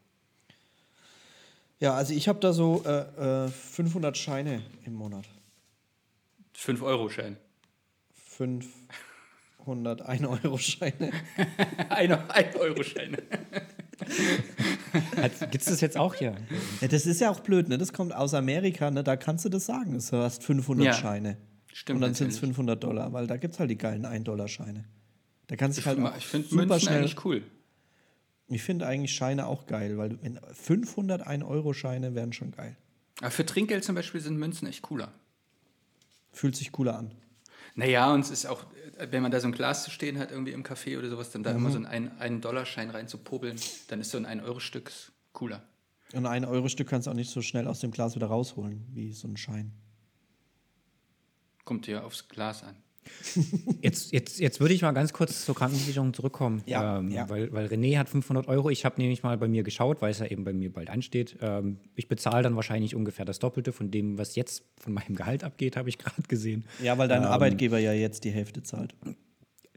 [1.80, 5.26] Ja, also ich habe da so äh, äh, 500 Scheine im Monat.
[6.56, 7.38] 5-Euro-Schein.
[8.40, 11.12] 500 1-Euro-Scheine.
[11.90, 13.18] Ein 1-Euro-Scheine.
[15.52, 16.36] Gibt es das jetzt auch hier?
[16.80, 17.78] Ja, das ist ja auch blöd, ne?
[17.78, 19.04] Das kommt aus Amerika, ne?
[19.04, 20.00] Da kannst du das sagen.
[20.00, 21.38] Du hast 500 Ja, Scheine.
[21.74, 22.56] stimmt Und dann sind es natürlich.
[22.56, 24.86] 500 Dollar, weil da gibt es halt die geilen 1-Dollar-Scheine.
[25.48, 27.00] Da kannst du Ich, halt ich finde Münzen schnell.
[27.00, 27.44] eigentlich cool.
[28.48, 32.78] Ich finde eigentlich Scheine auch geil, weil du- wenn 500 1-Euro-Scheine wären schon geil.
[33.20, 35.12] Aber für Trinkgeld zum Beispiel sind Münzen echt cooler.
[36.32, 37.12] Fühlt sich cooler an.
[37.76, 38.66] Naja, und es ist auch,
[38.98, 41.44] wenn man da so ein Glas zu stehen hat, irgendwie im Café oder sowas, dann
[41.44, 44.92] da immer so einen 1-Dollar-Schein reinzupobeln, dann ist so ein 1-Euro-Stück
[45.34, 45.64] cooler.
[46.14, 49.14] Und ein Euro-Stück kannst du auch nicht so schnell aus dem Glas wieder rausholen, wie
[49.14, 49.72] so ein Schein.
[51.66, 52.76] Kommt dir aufs Glas an.
[53.82, 56.62] Jetzt, jetzt, jetzt würde ich mal ganz kurz zur Krankenversicherung zurückkommen.
[56.66, 57.30] Ja, ähm, ja.
[57.30, 58.70] Weil, weil René hat 500 Euro.
[58.70, 61.38] Ich habe nämlich mal bei mir geschaut, weil es ja eben bei mir bald ansteht.
[61.42, 65.44] Ähm, ich bezahle dann wahrscheinlich ungefähr das Doppelte von dem, was jetzt von meinem Gehalt
[65.44, 66.66] abgeht, habe ich gerade gesehen.
[66.82, 68.96] Ja, weil dein Ähm, Arbeitgeber ja jetzt die Hälfte zahlt.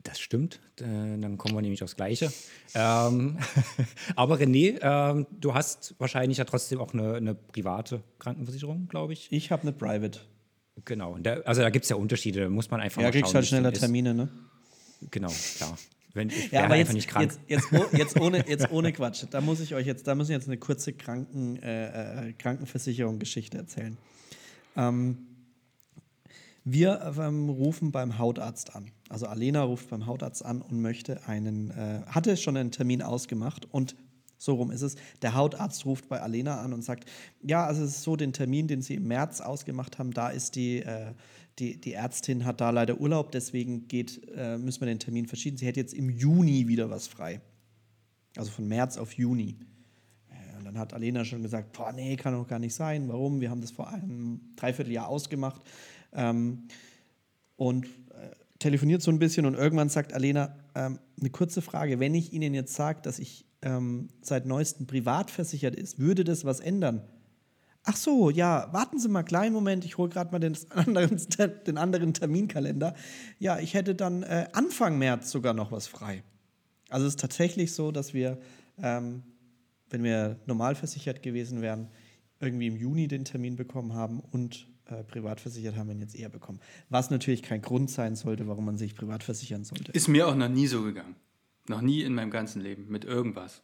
[0.05, 0.61] Das stimmt.
[0.81, 2.33] Äh, dann kommen wir nämlich aufs Gleiche.
[2.75, 3.39] Ähm,
[4.17, 9.29] aber René, ähm, du hast wahrscheinlich ja trotzdem auch eine, eine private Krankenversicherung, glaube ich.
[9.31, 10.19] Ich habe eine Private.
[10.85, 11.19] Genau.
[11.19, 12.41] Da, also da gibt es ja Unterschiede.
[12.43, 13.73] Da muss man einfach Ja, mal kriegst schauen, halt schneller.
[13.73, 14.29] Termine, ne?
[15.11, 15.77] Genau, klar.
[16.15, 19.25] Wenn, ich Ja, aber jetzt, jetzt, jetzt, oh- jetzt, ohne, jetzt ohne Quatsch.
[19.31, 23.57] Da muss ich euch jetzt, da muss ich jetzt eine kurze Kranken, äh, äh, Krankenversicherung-Geschichte
[23.59, 23.97] erzählen.
[24.77, 25.19] Ähm,
[26.65, 28.91] wir ähm, rufen beim Hautarzt an.
[29.09, 33.67] Also Alena ruft beim Hautarzt an und möchte einen, äh, hatte schon einen Termin ausgemacht
[33.71, 33.97] und
[34.43, 34.97] So rum ist es.
[35.23, 37.09] Der Hautarzt ruft bei Alena an und sagt,
[37.43, 40.57] ja, also es ist so, den Termin, den sie im März ausgemacht haben, da ist
[40.57, 41.13] die, äh,
[41.61, 45.57] die, die Ärztin hat da leider Urlaub, deswegen geht, äh, müssen wir den Termin verschieben.
[45.59, 47.41] Sie hätte jetzt im Juni wieder was frei.
[48.37, 49.59] Also von März auf Juni.
[50.29, 53.07] Ja, Und dann hat Alena schon gesagt, boah, nee, kann doch gar nicht sein.
[53.07, 53.41] Warum?
[53.41, 55.63] Wir haben das vor einem Dreivierteljahr ausgemacht.
[56.13, 56.67] Ähm,
[57.55, 62.17] und äh, telefoniert so ein bisschen und irgendwann sagt Alena, ähm, eine kurze Frage, wenn
[62.17, 66.61] ich Ihnen jetzt sage, dass ich ähm, seit neuestem privat versichert ist, würde das was
[66.61, 67.03] ändern?
[67.85, 71.21] Ach so, ja, warten Sie mal einen kleinen Moment, ich hole gerade mal den anderen,
[71.67, 72.95] den anderen Terminkalender.
[73.39, 76.23] Ja, ich hätte dann äh, Anfang März sogar noch was frei.
[76.89, 78.39] Also es ist tatsächlich so, dass wir,
[78.81, 79.23] ähm,
[79.91, 81.89] wenn wir normal versichert gewesen wären,
[82.39, 86.15] irgendwie im Juni den Termin bekommen haben und äh, privat versichert haben wir ihn jetzt
[86.15, 86.61] eher bekommen.
[86.89, 89.91] Was natürlich kein Grund sein sollte, warum man sich privat versichern sollte.
[89.93, 91.17] Ist mir auch noch nie so gegangen.
[91.69, 93.63] Noch nie in meinem ganzen Leben mit irgendwas.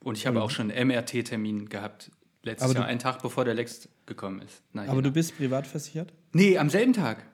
[0.00, 2.10] Und ich habe auch schon einen MRT-Termin gehabt.
[2.42, 4.62] Letztes Aber du- Jahr, einen Tag bevor der Lex gekommen ist.
[4.72, 5.02] Na, Aber genau.
[5.02, 6.12] du bist privat versichert?
[6.32, 7.24] Nee, am selben Tag.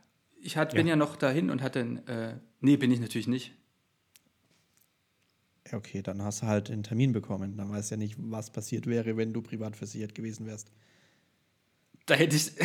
[0.41, 1.81] Ich hat, bin ja noch dahin und hatte.
[1.81, 3.55] einen, Äh, nee, bin ich natürlich nicht.
[5.71, 7.57] Ja, okay, dann hast du halt den Termin bekommen.
[7.57, 10.71] Dann weißt du ja nicht, was passiert wäre, wenn du privat versichert gewesen wärst.
[12.07, 12.53] Da hätte ich.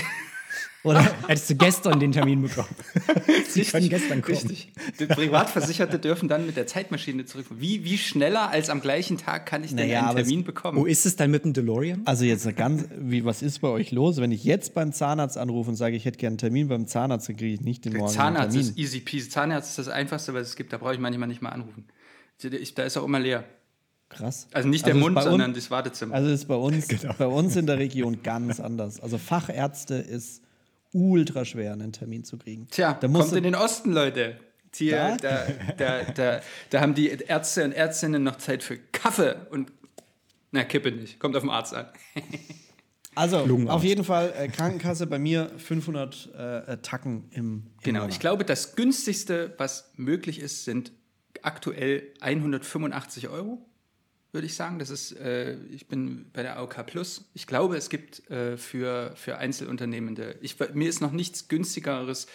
[0.86, 1.02] Oder?
[1.28, 2.70] Hättest du gestern den Termin bekommen.
[3.50, 4.38] Sie können gestern kommen.
[4.38, 4.72] Richtig.
[5.00, 7.48] Die Privatversicherte dürfen dann mit der Zeitmaschine zurück.
[7.50, 10.78] Wie, wie schneller als am gleichen Tag kann ich denn Naja, einen Termin bekommen?
[10.78, 12.02] Wo ist es dann mit dem DeLorean?
[12.06, 14.18] Also jetzt ganz, wie, was ist bei euch los?
[14.18, 17.28] Wenn ich jetzt beim Zahnarzt anrufe und sage, ich hätte gerne einen Termin beim Zahnarzt,
[17.30, 18.70] dann kriege ich nicht den Der morgigen Zahnarzt Termin.
[18.70, 19.30] ist easy peasy.
[19.30, 20.72] Zahnarzt ist das Einfachste, was es gibt.
[20.72, 21.86] Da brauche ich manchmal nicht mal anrufen.
[22.42, 23.44] Ich, da ist auch immer leer.
[24.10, 24.48] Krass.
[24.52, 26.14] Also nicht der ist Mund, uns- sondern das Wartezimmer.
[26.14, 29.00] Also ist bei uns, bei uns in der Region ganz anders.
[29.00, 30.44] Also Fachärzte ist
[30.96, 32.68] ultra schwer, einen Termin zu kriegen.
[32.72, 34.38] Tja, da musst kommt du, in den Osten, Leute.
[34.74, 39.72] Hier, da, da, da, da haben die Ärzte und Ärztinnen noch Zeit für Kaffee und.
[40.52, 41.20] Na, Kippe nicht.
[41.20, 41.88] Kommt auf den Arzt an.
[43.16, 43.76] also Lungenarzt.
[43.78, 48.00] auf jeden Fall äh, Krankenkasse bei mir 500 äh, äh, Tacken im, im Genau.
[48.02, 48.14] Monat.
[48.14, 50.92] Ich glaube, das günstigste, was möglich ist, sind
[51.42, 53.66] aktuell 185 Euro,
[54.36, 54.78] würde ich sagen.
[54.78, 57.26] Das ist, äh, ich bin bei der AOK Plus.
[57.34, 62.28] Ich glaube, es gibt äh, für, für Einzelunternehmende, ich, mir ist noch nichts günstigeres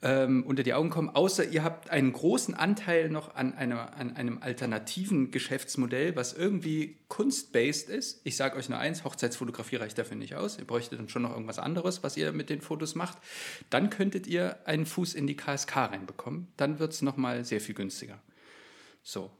[0.00, 4.14] ähm, unter die Augen kommen, außer ihr habt einen großen Anteil noch an, einer, an
[4.14, 8.20] einem alternativen Geschäftsmodell, was irgendwie kunstbased ist.
[8.22, 10.58] Ich sage euch nur eins, Hochzeitsfotografie reicht dafür nicht aus.
[10.58, 13.18] Ihr bräuchtet dann schon noch irgendwas anderes, was ihr mit den Fotos macht.
[13.70, 16.46] Dann könntet ihr einen Fuß in die KSK reinbekommen.
[16.56, 18.20] Dann wird es nochmal sehr viel günstiger.
[19.02, 19.30] So.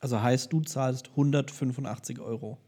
[0.00, 2.58] Also heißt, du zahlst 185 Euro.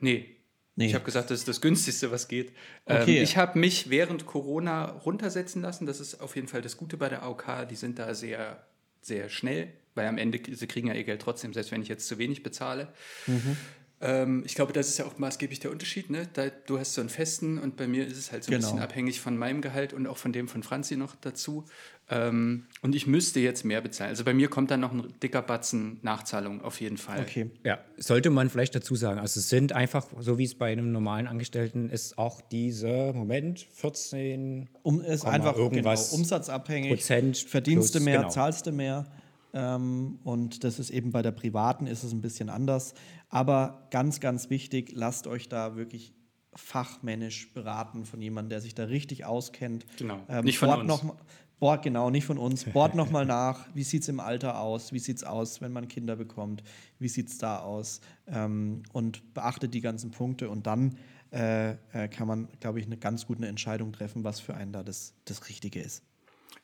[0.00, 0.36] Nee.
[0.74, 0.86] Nee.
[0.86, 2.52] Ich habe gesagt, das ist das günstigste, was geht.
[2.86, 3.18] Okay.
[3.18, 5.84] Ähm, ich habe mich während Corona runtersetzen lassen.
[5.86, 7.68] Das ist auf jeden Fall das Gute bei der AOK.
[7.70, 8.64] Die sind da sehr,
[9.02, 12.08] sehr schnell, weil am Ende, sie kriegen ja ihr Geld trotzdem, selbst wenn ich jetzt
[12.08, 12.88] zu wenig bezahle.
[13.26, 13.56] Mhm.
[14.00, 16.08] Ähm, ich glaube, das ist ja auch maßgeblich der Unterschied.
[16.08, 16.26] Ne?
[16.32, 18.66] Da, du hast so einen festen und bei mir ist es halt so ein Genau.
[18.68, 21.66] bisschen abhängig von meinem Gehalt und auch von dem von Franzi noch dazu.
[22.10, 24.10] Ähm, und ich müsste jetzt mehr bezahlen.
[24.10, 27.20] Also bei mir kommt dann noch ein dicker Batzen Nachzahlung auf jeden Fall.
[27.20, 27.50] Okay.
[27.64, 29.18] Ja, sollte man vielleicht dazu sagen.
[29.20, 33.66] Also es sind einfach, so wie es bei einem normalen Angestellten ist, auch diese, Moment,
[33.72, 36.90] 14 Um, ist einfach irgendwas genau, umsatzabhängig.
[36.90, 38.30] Prozent Verdienst du plus, mehr, genau.
[38.30, 39.06] zahlst du mehr.
[39.54, 42.94] Ähm, und das ist eben bei der privaten ist es ein bisschen anders.
[43.28, 46.14] Aber ganz, ganz wichtig, lasst euch da wirklich
[46.54, 49.86] fachmännisch beraten von jemandem, der sich da richtig auskennt.
[49.96, 50.86] Genau, Ähm, nicht von uns.
[50.86, 51.16] Noch,
[51.62, 52.64] bohrt, genau, nicht von uns.
[52.72, 54.92] Bohrt nochmal nach, wie sieht es im Alter aus?
[54.92, 56.64] Wie sieht es aus, wenn man Kinder bekommt?
[56.98, 58.00] Wie sieht es da aus?
[58.26, 60.98] Ähm, und beachtet die ganzen Punkte und dann
[61.30, 64.82] äh, äh, kann man, glaube ich, eine ganz gute Entscheidung treffen, was für einen da
[64.82, 66.02] das, das Richtige ist.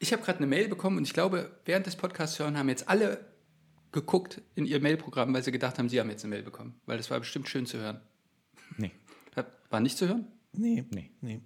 [0.01, 2.89] Ich habe gerade eine Mail bekommen und ich glaube, während des Podcasts hören haben jetzt
[2.89, 3.25] alle
[3.93, 6.75] geguckt in ihr Mailprogramm, weil sie gedacht haben, sie haben jetzt eine Mail bekommen.
[6.87, 8.01] Weil das war bestimmt schön zu hören.
[8.77, 8.91] Nee,
[9.71, 10.27] War nicht zu hören?
[10.53, 10.85] Nee.
[10.91, 11.13] nee.
[11.21, 11.41] nee.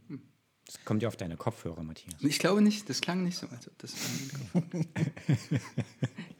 [0.66, 2.14] Das kommt ja auf deine Kopfhörer, Matthias.
[2.20, 3.46] Ich glaube nicht, das klang nicht so.
[3.48, 5.60] Also das war mein Kopf.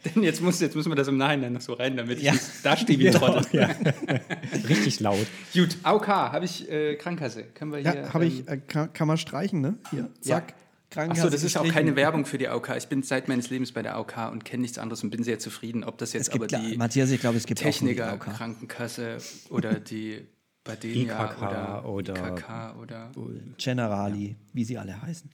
[0.15, 2.33] Denn jetzt, muss, jetzt müssen wir das im Nachhinein noch so rein, damit ich Ja.
[2.33, 3.45] nicht da stehe wie ein Trottel.
[4.69, 5.27] Richtig laut.
[5.53, 7.45] Gut, AOK, habe ich äh, Krankenkasse.
[7.55, 7.95] Können wir hier.
[7.95, 9.79] Ja, habe ich, ähm, äh, kann, kann man streichen, ne?
[9.91, 10.55] Hier, zack.
[10.95, 12.77] Achso, das ist auch keine Werbung für die AOK.
[12.77, 15.39] Ich bin seit meines Lebens bei der AOK und kenne nichts anderes und bin sehr
[15.39, 15.85] zufrieden.
[15.85, 18.27] Ob das jetzt Es gibt, aber die Matthias, ich glaube, es gibt Techniker, auch die
[18.29, 18.37] AOK.
[18.37, 19.17] Krankenkasse
[19.49, 20.27] oder die
[20.65, 23.11] Badenia IKK oder, oder- IKK oder
[23.59, 25.31] Generali, wie sie alle heißen.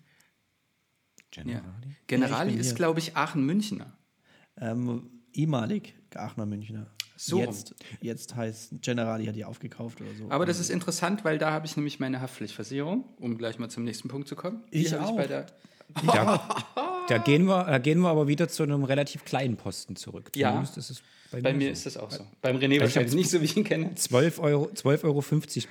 [1.35, 1.43] ja.
[1.43, 1.97] Generali?
[2.07, 3.97] Generali bin ist, glaube ich, Aachen-Münchner.
[4.61, 6.87] Ähm, ehemalig Aachener Münchner.
[7.17, 10.31] So Jetzt, jetzt heißt Generali hat die aufgekauft oder so.
[10.31, 13.85] Aber das ist interessant, weil da habe ich nämlich meine Haftpflichtversicherung, um gleich mal zum
[13.85, 14.63] nächsten Punkt zu kommen.
[14.73, 15.17] Die Ich habe auch.
[15.17, 15.47] bei der
[16.07, 16.49] Da,
[17.09, 20.31] Da gehen, wir, da gehen wir aber wieder zu einem relativ kleinen Posten zurück.
[20.37, 20.51] Ja.
[20.51, 21.73] Zumindest ist es bei, Bei mir so.
[21.73, 22.25] ist das auch so.
[22.41, 23.91] Beim René wahrscheinlich nicht so, wie ich ihn kenne.
[23.95, 25.23] 12,50 Euro, 12,50 Euro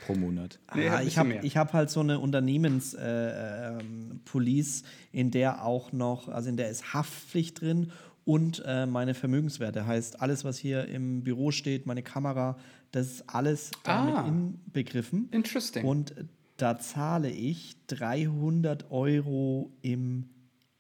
[0.06, 0.60] pro Monat.
[0.76, 5.91] Nee, hat Ah, ich habe hab halt so eine Unternehmenspolice, äh, ähm, in der auch
[5.91, 7.91] noch, also in der ist Haftpflicht drin
[8.23, 9.86] und äh, meine Vermögenswerte.
[9.88, 12.58] Heißt, alles, was hier im Büro steht, meine Kamera,
[12.91, 14.28] das ist alles damit Ah.
[14.28, 15.30] inbegriffen.
[15.32, 15.86] Interesting.
[15.86, 16.13] Und
[16.58, 20.30] da zahle ich 300 Euro im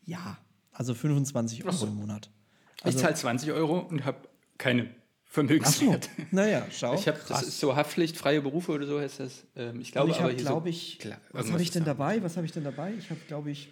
[0.05, 0.37] Jahr.
[0.77, 1.87] Also 25 Euro so.
[1.87, 2.29] im Monat.
[2.85, 4.19] ich zahle 20 Euro und habe
[4.59, 4.93] keine
[5.25, 6.07] Vermögenswerte.
[6.29, 6.93] Naja, schau.
[6.93, 9.43] Ich habe, das ist so Haftpflichtfreie Berufe oder so heißt das.
[9.55, 11.95] Ähm, ich glaube und ich habe, glaube so, ich, Klar, was habe ich denn da.
[11.95, 12.21] dabei?
[12.21, 12.93] Was habe ich denn dabei?
[12.93, 13.69] Ich habe, glaube ich,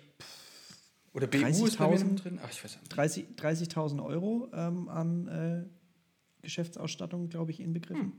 [1.14, 1.38] Oder BU
[1.68, 2.04] ist bei mir 30.000?
[2.06, 2.40] noch drin.
[2.44, 2.90] Ach, ich weiß nicht.
[2.90, 8.14] 30 30.000 Euro ähm, an äh, Geschäftsausstattung, glaube ich, inbegriffen.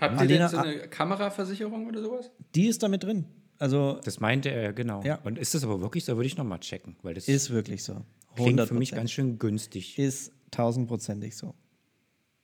[0.00, 2.30] Habt ihr Alena, denn so eine Kameraversicherung oder sowas?
[2.54, 3.26] Die ist da mit drin.
[3.58, 5.02] Also Das meinte er, genau.
[5.02, 5.20] Ja.
[5.24, 6.16] Und ist das aber wirklich so?
[6.16, 8.02] Würde ich nochmal checken, weil das ist wirklich so.
[8.34, 8.78] klingt für 100%.
[8.78, 9.98] mich ganz schön günstig.
[9.98, 11.54] Ist tausendprozentig so.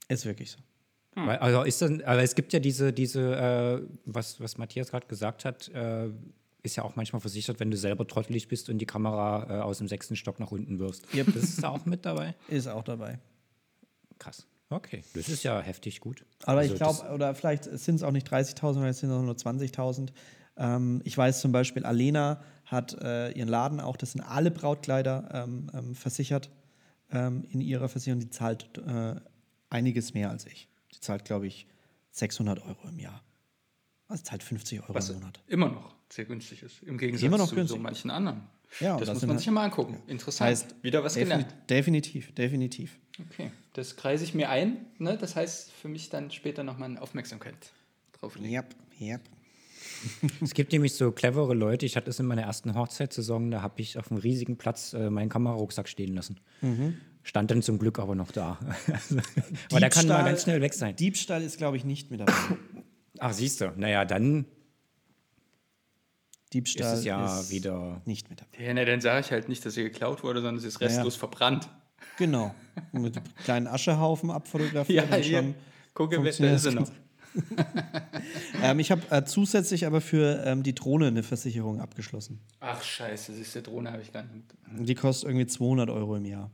[0.09, 0.59] Ist wirklich so.
[1.15, 5.07] Weil, also ist das, aber es gibt ja diese, diese äh, was, was Matthias gerade
[5.07, 6.09] gesagt hat, äh,
[6.63, 9.79] ist ja auch manchmal versichert, wenn du selber trottelig bist und die Kamera äh, aus
[9.79, 11.07] dem sechsten Stock nach unten wirfst.
[11.15, 11.35] Yep.
[11.35, 12.35] Das ist auch mit dabei.
[12.49, 13.19] Ist auch dabei.
[14.19, 14.47] Krass.
[14.69, 16.25] Okay, das ist ja heftig gut.
[16.45, 19.23] Aber Also ich glaube, oder vielleicht sind es auch nicht 30.000, vielleicht sind es auch
[19.23, 20.11] nur 20.000.
[20.61, 25.29] Ähm, ich weiß zum Beispiel, Alena hat äh, ihren Laden auch, das sind alle Brautkleider
[25.33, 26.51] ähm, ähm, versichert
[27.11, 28.21] ähm, in ihrer Versicherung.
[28.21, 29.17] Die zahlt äh,
[29.71, 30.69] einiges mehr als ich.
[30.95, 31.67] Die zahlt, glaube ich,
[32.13, 33.23] 600 Euro im Jahr.
[34.07, 35.41] Also zahlt 50 Euro Was im Monat.
[35.49, 36.83] immer noch sehr günstig ist.
[36.83, 37.77] Im Gegensatz Immer noch zu günstig.
[37.77, 38.43] so manchen anderen.
[38.81, 40.01] Ja, das das muss man halt- sich ja mal angucken.
[40.07, 40.51] Interessant.
[40.51, 41.55] Heißt, Wieder was defini- gelernt.
[41.71, 42.99] Definitiv, definitiv.
[43.31, 44.87] Okay, das kreise ich mir ein.
[44.99, 45.17] Ne?
[45.17, 47.55] Das heißt für mich dann später nochmal eine Aufmerksamkeit
[48.13, 48.53] drauf legen.
[48.55, 49.21] Yep, yep.
[50.41, 51.85] Es gibt nämlich so clevere Leute.
[51.87, 55.11] Ich hatte es in meiner ersten Hochzeitssaison, da habe ich auf einem riesigen Platz äh,
[55.11, 56.41] meinen Kamerarucksack stehen lassen.
[56.63, 56.97] Mhm.
[57.23, 58.59] Stand dann zum Glück aber noch da.
[58.93, 59.19] Also,
[59.71, 60.97] aber der kann mal Diebstahl- ganz schnell weg sein.
[60.97, 62.33] Diebstahl ist, glaube ich, nicht mit dabei.
[63.19, 63.73] Ach, siehst du.
[63.77, 64.47] Naja, dann
[66.53, 68.03] Diebstahl ist es ja ist wieder.
[68.07, 68.65] nicht mit dabei.
[68.65, 71.15] Ja, ne, dann sage ich halt nicht, dass sie geklaut wurde, sondern sie ist restlos
[71.17, 71.69] verbrannt.
[72.19, 72.55] Genau.
[72.93, 75.09] Mit einem kleinen Aschehaufen abfotografiert.
[75.11, 75.39] Ja, und hier.
[75.39, 75.55] schon
[75.95, 76.91] Gucke, wer- ist sie es noch.
[78.63, 82.41] ähm, ich habe äh, zusätzlich aber für ähm, die Drohne eine Versicherung abgeschlossen.
[82.61, 84.45] Ach scheiße, der Drohne, habe ich gar nicht.
[84.79, 86.51] Die kostet irgendwie 200 Euro im Jahr.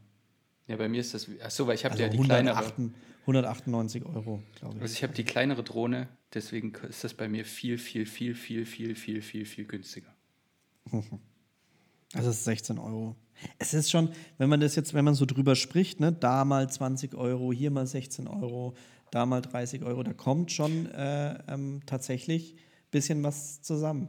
[0.68, 1.28] Ja, bei mir ist das.
[1.44, 2.56] Ach so, weil ich habe Also ja die kleinere.
[2.56, 2.74] 108,
[3.22, 4.92] 198 Euro, glaube Also ich.
[4.98, 8.94] ich habe die kleinere Drohne, deswegen ist das bei mir viel, viel, viel, viel, viel,
[8.94, 10.14] viel, viel, viel günstiger.
[12.12, 13.16] Das ist 16 Euro.
[13.58, 16.70] Es ist schon, wenn man das jetzt, wenn man so drüber spricht, ne, da mal
[16.70, 18.74] 20 Euro, hier mal 16 Euro,
[19.16, 24.08] da mal 30 Euro, da kommt schon äh, ähm, tatsächlich ein bisschen was zusammen.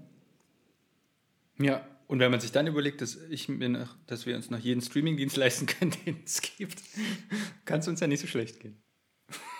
[1.60, 4.60] Ja, und wenn man sich dann überlegt, dass, ich mir noch, dass wir uns noch
[4.60, 6.82] jeden Streamingdienst leisten können, den es gibt,
[7.65, 8.78] kann es uns ja nicht so schlecht gehen.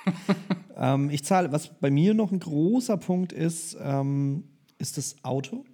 [0.80, 4.44] Ähm, ich zahle, was bei mir noch ein großer Punkt ist, ähm,
[4.78, 5.66] ist das Auto.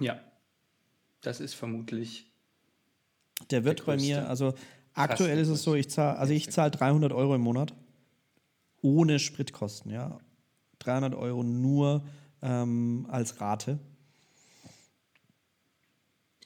[0.00, 0.20] Ja,
[1.20, 2.32] das ist vermutlich.
[3.50, 4.54] Der wird bei größte mir, also
[4.94, 7.74] aktuell ist es so, ich zahle, also ich zahle 300 Euro im Monat
[8.86, 10.18] ohne Spritkosten, ja.
[10.78, 12.04] 300 Euro nur
[12.42, 13.80] ähm, als Rate,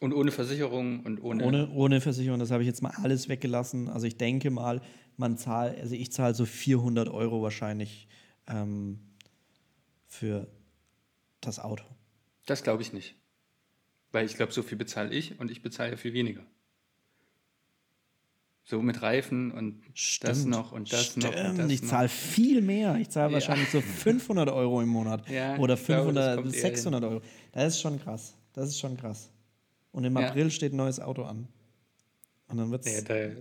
[0.00, 1.44] Und ohne Versicherung und ohne.
[1.44, 2.38] ohne, ohne Versicherung.
[2.40, 3.88] Das habe ich jetzt mal alles weggelassen.
[3.90, 4.80] Also ich denke mal,
[5.18, 8.08] man zahlt, also ich zahle so 400 Euro wahrscheinlich
[8.46, 9.00] ähm,
[10.06, 10.46] für
[11.42, 11.84] das Auto.
[12.46, 13.16] Das glaube ich nicht.
[14.12, 16.46] Weil ich glaube, so viel bezahle ich und ich bezahle ja viel weniger.
[18.70, 19.82] So mit Reifen und
[20.22, 21.28] das noch und das noch.
[21.28, 22.94] Und Stimmt, das ich zahle viel mehr.
[23.00, 23.34] Ich zahle Ja.
[23.34, 25.28] wahrscheinlich so 500 Euro im Monat.
[25.28, 27.20] Ja, oder ich glaube, das 500, kommt eher 600 Euro.
[27.50, 28.34] Das ist schon krass.
[28.52, 29.30] Das ist schon krass.
[29.90, 30.28] Und im Ja.
[30.28, 31.48] April steht ein neues Auto an.
[32.46, 33.34] Und dann wird es Ja, da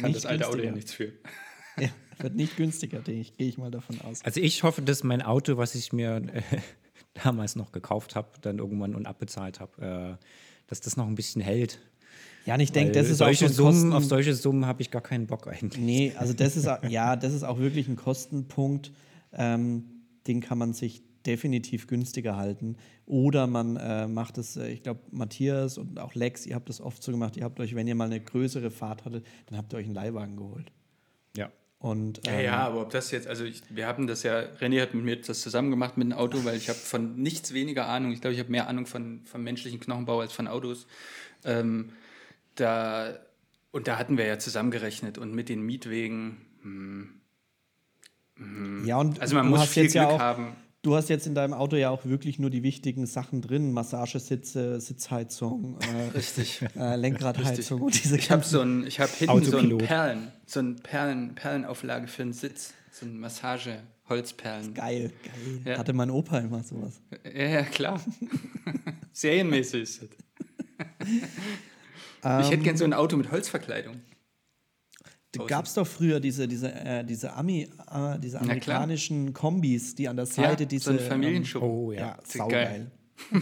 [0.00, 0.74] kann das alte Auto ja günstiger.
[0.74, 1.12] nichts für.
[1.82, 4.22] ja, wird nicht günstiger, denke ich, gehe ich mal davon aus.
[4.24, 6.42] Also ich hoffe, dass mein Auto, was ich mir äh,
[7.24, 10.24] damals noch gekauft habe, dann irgendwann und abbezahlt habe, äh,
[10.68, 11.80] dass das noch ein bisschen hält.
[12.46, 14.90] Ja, und ich denke, das ist auch ein Summen, Kosten, auf solche Summen habe ich
[14.90, 15.82] gar keinen Bock eigentlich.
[15.82, 18.92] Nee, also das ist, auch- ja, das ist auch wirklich ein Kostenpunkt,
[19.32, 19.84] ähm,
[20.26, 22.76] den kann man sich definitiv günstiger halten.
[23.04, 26.80] Oder man äh, macht es, äh, ich glaube, Matthias und auch Lex, ihr habt das
[26.80, 29.72] oft so gemacht, ihr habt euch, wenn ihr mal eine größere Fahrt hattet, dann habt
[29.74, 30.70] ihr euch einen Leihwagen geholt.
[31.36, 31.50] Ja.
[31.78, 34.80] Und Ja, ähm, ja, aber ob das jetzt, also ich, wir haben das ja, René
[34.80, 37.88] hat mit mir das zusammen gemacht mit dem Auto, weil ich habe von nichts weniger
[37.88, 38.12] Ahnung.
[38.12, 40.86] Ich glaube, ich habe mehr Ahnung von, vom menschlichen Knochenbau als von Autos.
[41.44, 41.90] Ähm,
[42.56, 43.18] da,
[43.70, 46.38] und da hatten wir ja zusammengerechnet und mit den Mietwegen.
[46.62, 47.20] Hm,
[48.84, 50.56] ja, und also man muss viel jetzt Glück ja auch, haben.
[50.82, 54.80] Du hast jetzt in deinem Auto ja auch wirklich nur die wichtigen Sachen drin: Massagesitze,
[54.80, 56.64] Sitzheizung, äh, Richtig.
[56.76, 59.84] äh, Lenkradheizung und diese Ich habe so ein, ich habe hinten so ein Autopilot.
[59.84, 64.74] Perlen, so ein Perlen, Perlenauflage für einen Sitz, so ein Massage, Holzperlen.
[64.74, 65.60] Geil, geil.
[65.64, 65.78] Ja.
[65.78, 67.00] Hatte mein Opa immer sowas.
[67.24, 68.00] Ja, ja, klar.
[69.12, 70.08] Serienmäßig ist das.
[72.24, 74.00] Ähm, ich hätte gern so ein Auto mit Holzverkleidung.
[75.48, 80.16] Gab es doch früher diese, diese, äh, diese, Ami, äh, diese amerikanischen Kombis, die an
[80.16, 80.84] der Seite Ja, diese.
[80.84, 81.62] so ein Familienschub.
[81.62, 82.06] Oh Ähm, ja.
[82.06, 82.22] ja, geil.
[82.26, 82.90] saugeil.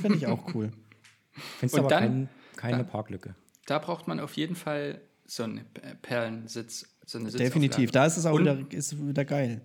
[0.00, 0.72] Finde ich auch cool.
[1.58, 2.82] Findest Und aber dann- kein, keine Ja.
[2.84, 3.36] Parklücke.
[3.66, 5.60] Da braucht man auf jeden Fall so einen
[6.02, 7.44] Perlensitz, so eine Sitzauflage.
[7.44, 7.90] Definitiv.
[7.92, 9.60] Da ist es auch Und wieder, ist wieder geil.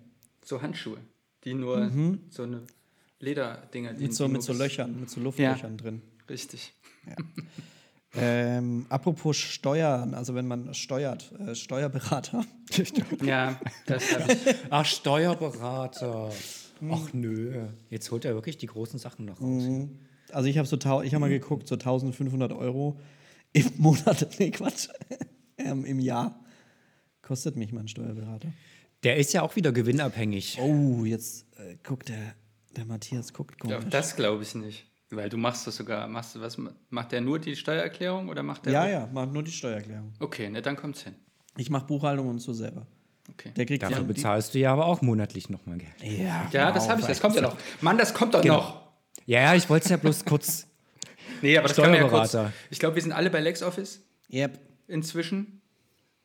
[0.46, 1.00] so Handschuhe,
[1.44, 1.92] die nur
[2.30, 2.62] so eine
[3.20, 4.04] Lederdinger, die Mhm.
[4.04, 6.02] Mit so, mit so Löchern, mit so Luftlöchern drin.
[6.30, 6.74] Richtig.
[8.16, 12.44] Ähm, apropos Steuern, also wenn man steuert, äh, Steuerberater.
[13.24, 14.56] Ja, das ich.
[14.70, 16.32] Ach, Steuerberater.
[16.90, 17.68] Ach nö.
[17.90, 19.64] Jetzt holt er wirklich die großen Sachen noch raus.
[20.32, 23.00] Also ich habe so, ich habe mal geguckt, so 1500 Euro
[23.54, 24.90] im Monat, nee Quatsch,
[25.58, 26.40] ähm, im Jahr
[27.22, 28.52] kostet mich mein Steuerberater.
[29.04, 30.60] Der ist ja auch wieder gewinnabhängig.
[30.62, 32.36] Oh, jetzt äh, guckt der,
[32.76, 33.90] der Matthias guckt Ja, komisch.
[33.92, 34.86] das glaube ich nicht.
[35.12, 36.58] Weil du machst das sogar, machst du was,
[36.90, 40.14] macht der nur die Steuererklärung oder macht der Ja, ja, macht nur die Steuererklärung.
[40.20, 41.16] Okay, ne, dann kommt's hin.
[41.58, 42.86] Ich mache Buchhaltung und so selber.
[43.32, 43.52] Okay.
[43.56, 45.92] Der kriegt Dafür ja, die, bezahlst du ja aber auch monatlich nochmal Geld.
[46.04, 47.58] ja, Ja, das habe ich, das kommt ja noch.
[47.82, 48.58] Mann, das kommt doch Genau.
[48.58, 48.82] noch.
[49.26, 50.66] Ja, ja, ich wollte es ja bloß kurz.
[51.42, 52.36] Nee, aber das kann man ja kurz.
[52.70, 54.60] Ich glaube, wir sind alle bei LexOffice Yep.
[54.88, 55.62] inzwischen.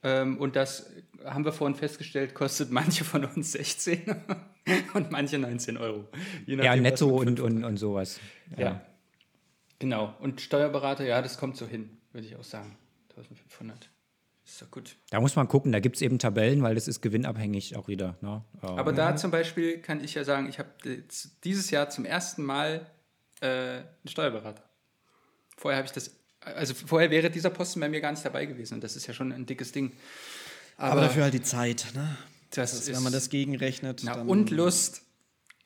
[0.03, 0.91] Ähm, und das
[1.25, 4.15] haben wir vorhin festgestellt, kostet manche von uns 16
[4.95, 6.09] und manche 19 Euro.
[6.47, 8.21] Ja, nachdem, was netto und, und, und sowas.
[8.57, 8.81] Ja.
[9.79, 10.15] Genau.
[10.21, 12.77] Und Steuerberater, ja, das kommt so hin, würde ich auch sagen.
[13.11, 13.91] 1500.
[14.47, 14.97] Ist doch gut.
[15.11, 18.17] Da muss man gucken, da gibt es eben Tabellen, weil das ist gewinnabhängig auch wieder.
[18.21, 18.45] Ne?
[18.63, 20.69] Ähm, Aber da zum Beispiel kann ich ja sagen, ich habe
[21.45, 22.87] dieses Jahr zum ersten Mal
[23.41, 24.63] äh, einen Steuerberater.
[25.57, 28.75] Vorher habe ich das, also vorher wäre dieser Posten bei mir gar nicht dabei gewesen
[28.75, 29.93] und das ist ja schon ein dickes Ding.
[30.77, 32.17] Aber, dafür halt die Zeit, ne?
[32.51, 34.03] das Das, ist, wenn man das gegenrechnet.
[34.05, 35.03] na, dann, und Lust.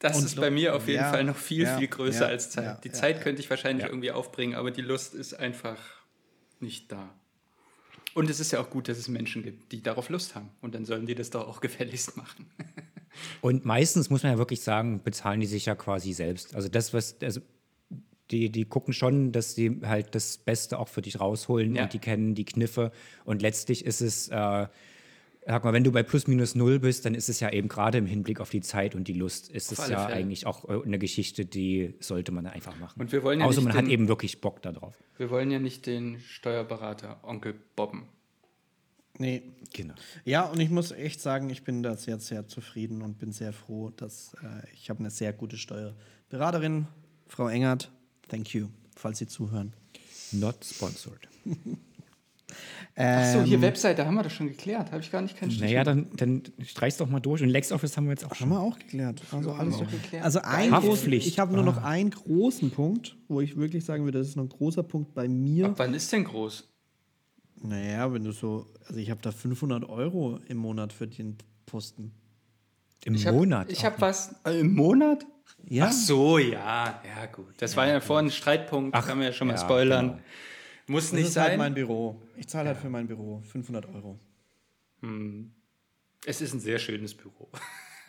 [0.01, 2.29] Das Und ist bei mir auf jeden ja, Fall noch viel, ja, viel größer ja,
[2.29, 2.65] als Zeit.
[2.65, 3.23] ja, die ja, Zeit ja.
[3.23, 3.89] könnte ich wahrscheinlich Ja.
[3.91, 5.77] irgendwie aufbringen, aber die Lust ist einfach
[6.61, 7.13] nicht da.
[8.15, 10.51] Und es ist ja auch gut, dass es Menschen gibt, die darauf Lust haben.
[10.61, 12.47] Und dann sollen die das doch auch gefälligst machen.
[13.41, 16.55] Und meistens muss man ja wirklich sagen, bezahlen die sich ja quasi selbst.
[16.55, 17.41] Also das, was, also
[18.31, 21.83] die, die gucken schon, dass sie halt das Beste auch für dich rausholen Ja.
[21.85, 22.93] und die kennen die Kniffe.
[23.25, 24.69] Und letztlich ist es, äh,
[25.51, 27.99] sag mal, wenn du bei plus minus null bist, dann ist es ja eben gerade
[27.99, 30.15] im Hinblick auf die Zeit und die Lust, ist es ja Fälle.
[30.15, 33.01] eigentlich auch äh, eine Geschichte, die sollte man einfach machen.
[33.01, 34.95] Und wir wollen ja Außer man hat den- eben wirklich Bock darauf.
[35.17, 38.09] Wir wollen ja nicht den Steuerberater Onkel Bobben.
[39.21, 39.43] Nee.
[39.73, 39.95] Genau.
[40.25, 43.53] Ja, und ich muss echt sagen, ich bin da sehr, sehr zufrieden und bin sehr
[43.53, 46.87] froh, dass äh, ich habe eine sehr gute Steuerberaterin,
[47.27, 47.91] Frau Engert.
[48.29, 49.73] Thank you, falls Sie zuhören.
[50.31, 51.27] Not sponsored.
[52.95, 54.91] Achso, Ähm, hier Webseite haben wir das schon geklärt.
[54.91, 57.43] Habe ich gar nicht keinen Stich Naja, dann, dann streich's doch mal durch.
[57.43, 58.49] Und LexOffice haben wir jetzt auch Haben schon.
[58.51, 59.23] wir auch geklärt.
[59.31, 60.25] Also alles auch geklärt.
[60.25, 61.27] Also ein Haftpflicht.
[61.29, 64.45] ich habe nur noch einen großen Punkt, wo ich wirklich sagen würde, das ist noch
[64.45, 65.67] ein großer Punkt bei mir.
[65.67, 66.69] Ab wann ist denn groß?
[67.63, 72.13] Naja, wenn du so, also ich habe da 500 Euro im Monat für den Posten.
[73.05, 73.71] Im Ich hab, Monat.
[73.71, 74.35] Ich auch habe was.
[74.45, 75.25] Äh, Im Monat?
[75.69, 77.01] Ja, Ach so, ja.
[77.05, 77.55] Ja, gut.
[77.59, 78.95] Das war ja vorhin ein Streitpunkt.
[78.97, 80.07] Ach, kann man ja schon mal ja, spoilern.
[80.09, 80.21] genau.
[80.89, 81.59] Muss das nicht halt sein.
[81.59, 82.21] mein Büro.
[82.37, 84.19] Ich zahle halt für mein Büro 500 Euro.
[86.25, 87.51] es ist ein sehr schönes Büro.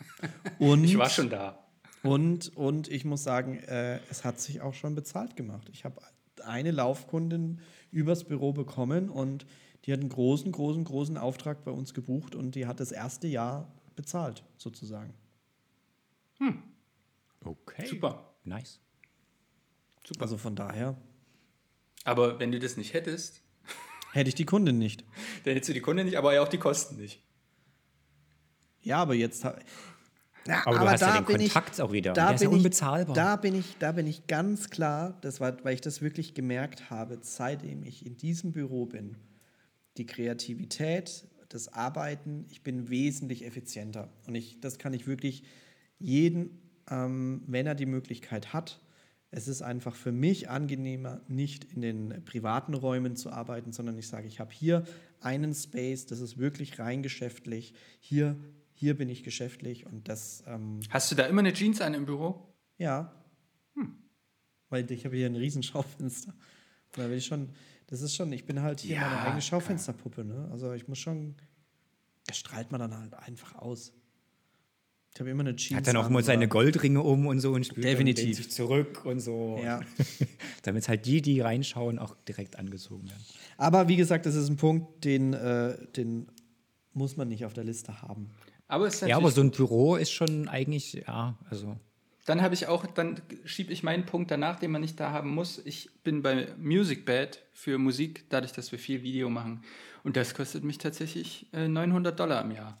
[0.58, 1.66] Und, Ich war schon da.
[2.02, 5.68] Und, und ich muss sagen, äh, es hat sich auch schon bezahlt gemacht.
[5.70, 6.00] Ich habe
[6.42, 9.46] eine Laufkundin übers Büro bekommen und
[9.84, 13.28] die hat einen großen, großen, großen Auftrag bei uns gebucht und die hat das erste
[13.28, 15.12] Jahr bezahlt, sozusagen.
[17.44, 17.86] Okay.
[17.86, 18.34] Super.
[18.44, 18.80] Nice.
[20.04, 20.22] Super.
[20.22, 20.96] Also von daher
[22.04, 23.42] Aber wenn du das nicht hättest,
[24.12, 25.04] hätte ich die Kundin nicht.
[25.44, 27.22] dann hättest du die Kunde nicht, aber ja auch die Kosten nicht.
[28.82, 29.44] Ja, aber jetzt.
[29.44, 29.58] ha-
[30.46, 32.12] Ja, Aber, du hast ja da den bin ich- Kontakt auch wieder.
[32.14, 33.14] Da Der ist ja bin ich- unbezahlbar.
[33.14, 36.88] Da bin ich, da bin ich ganz klar, das war, weil ich das wirklich gemerkt
[36.88, 39.16] habe, seitdem ich in diesem Büro bin,
[39.98, 44.08] die Kreativität, das Arbeiten, ich bin wesentlich effizienter.
[44.26, 45.42] Und ich, das kann ich wirklich
[45.98, 48.80] jeden, ähm, wenn er die Möglichkeit hat,
[49.30, 54.08] es ist einfach für mich angenehmer, nicht in den privaten Räumen zu arbeiten, sondern ich
[54.08, 54.84] sage, ich habe hier
[55.20, 57.74] einen Space, das ist wirklich rein geschäftlich.
[58.00, 58.36] Hier,
[58.74, 62.06] hier bin ich geschäftlich und das ähm, Hast du da immer eine Jeans an im
[62.06, 62.46] Büro?
[62.78, 63.14] ja.
[64.68, 66.32] Weil ich habe hier ein riesen Schaufenster.
[66.92, 67.48] Da will ich schon,
[67.88, 69.42] das ist schon, ich bin halt hier Ja, meine eigene.
[69.42, 70.48] Schaufensterpuppe, ne?
[70.52, 71.34] Also ich muss schon,
[72.26, 73.92] das strahlt man dann halt einfach aus.
[75.12, 75.76] Ich habe immer eine Jeans.
[75.76, 78.24] Hat dann auch immer seine Goldringe um und so und spielt Definitiv.
[78.24, 79.60] lehnt sich zurück und so.
[79.62, 79.80] Ja.
[80.62, 83.22] Damit halt die, die reinschauen, auch direkt angezogen werden.
[83.56, 86.28] Aber wie gesagt, das ist ein Punkt, den, äh, den
[86.92, 88.30] muss man nicht auf der Liste haben.
[88.68, 91.76] Aber es ist Ja, aber so ein Büro ist schon eigentlich, ja, also
[92.24, 95.34] Dann habe ich auch, dann schiebe ich meinen Punkt danach, den man nicht da haben
[95.34, 95.60] muss.
[95.64, 99.64] Ich bin bei MusicBed für Musik, dadurch, dass wir viel Video machen.
[100.04, 102.80] Und das kostet mich tatsächlich äh, 900 Dollar im Jahr.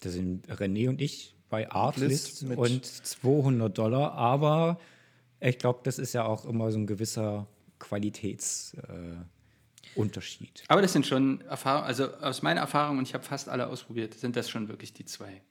[0.00, 4.78] Da sind René und ich bei Artlist mit- und 200 Dollar, aber
[5.40, 7.48] ich glaube, das ist ja auch immer so ein gewisser
[7.78, 10.60] Qualitätsunterschied.
[10.60, 10.64] Äh.
[10.68, 14.14] Aber das sind schon Erfahrungen, also aus meiner Erfahrung, und ich habe fast alle ausprobiert,
[14.14, 15.42] sind das schon wirklich die zwei.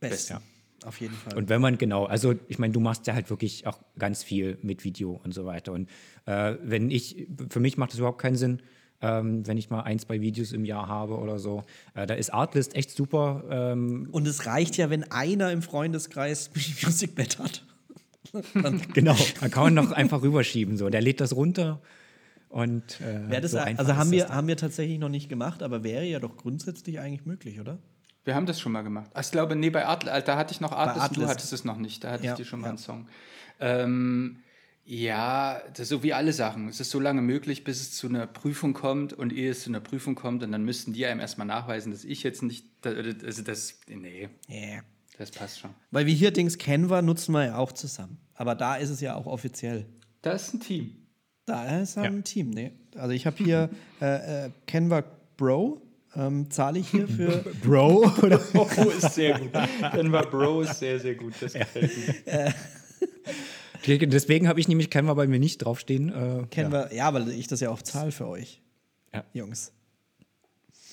[0.00, 0.34] Besten.
[0.34, 0.42] Ja.
[0.84, 1.36] Auf jeden Fall.
[1.36, 4.58] Und wenn man genau, also ich meine, du machst ja halt wirklich auch ganz viel
[4.62, 5.72] mit Video und so weiter.
[5.72, 5.88] Und
[6.26, 8.60] äh, wenn ich, für mich macht das überhaupt keinen Sinn,
[9.04, 11.62] ähm, wenn ich mal ein, zwei Videos im Jahr habe oder so.
[11.94, 13.44] Äh, da ist Artlist echt super.
[13.50, 16.50] Ähm, Und es reicht ja, wenn einer im Freundeskreis
[16.82, 17.64] Music Bed hat.
[18.94, 20.76] Genau, da kann man noch einfach rüberschieben.
[20.76, 20.88] So.
[20.88, 21.80] Der lädt das runter
[22.48, 26.04] und äh, das, so also haben wir, haben wir tatsächlich noch nicht gemacht, aber wäre
[26.04, 27.78] ja doch grundsätzlich eigentlich möglich, oder?
[28.24, 29.10] Wir haben das schon mal gemacht.
[29.14, 31.76] Ach, ich glaube, nee, bei Artlist, da hatte ich noch Artlist, du hattest es noch
[31.76, 32.02] nicht.
[32.02, 32.70] Da hatte Ja, ich dir schon mal ja.
[32.70, 33.06] einen Song.
[33.60, 34.38] Ähm,
[34.86, 36.68] ja, das ist so wie alle Sachen.
[36.68, 39.70] Es ist so lange möglich, bis es zu einer Prüfung kommt und ehe es zu
[39.70, 43.42] einer Prüfung kommt und dann müssten die einem erstmal nachweisen, dass ich jetzt nicht, also
[43.42, 44.82] das, nee, Ja.
[45.16, 45.70] das passt schon.
[45.90, 48.18] Weil wir hier Dings Canva nutzen wir ja auch zusammen.
[48.34, 49.86] Aber da ist es ja auch offiziell.
[50.22, 50.96] Da ist ein Team.
[51.46, 52.72] Da ist ein Team, ne?
[52.96, 53.70] Also ich habe hier
[54.00, 55.04] äh, äh, Canva
[55.36, 55.80] Bro.
[56.16, 59.52] Ähm, zahle ich hier für Bro oder Oh, ist sehr gut.
[59.52, 61.34] War Bro ist sehr, sehr gut.
[61.40, 61.90] Das gefällt
[62.26, 62.54] mir.
[63.86, 66.08] Deswegen habe ich nämlich Canva bei mir nicht draufstehen.
[66.10, 67.12] Äh, Canva, ja.
[67.12, 68.60] weil ich das ja auch zahle für euch,
[69.12, 69.24] Ja.
[69.32, 69.72] Jungs.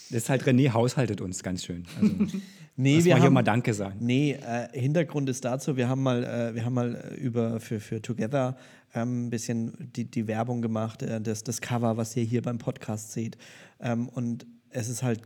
[0.10, 1.86] Das ist halt René haushaltet uns ganz schön.
[2.00, 2.38] Also,
[2.78, 3.98] Nee, wir mal hier haben, mal Danke sagen.
[4.00, 7.80] Nee, äh, Hintergrund ist dazu, wir haben mal, äh, wir haben mal äh, über für,
[7.80, 8.58] für Together
[8.96, 12.58] ähm, ein bisschen die, die Werbung gemacht, äh, das, das Cover, was ihr hier beim
[12.58, 13.38] Podcast seht.
[13.82, 15.22] Ähm, und es ist halt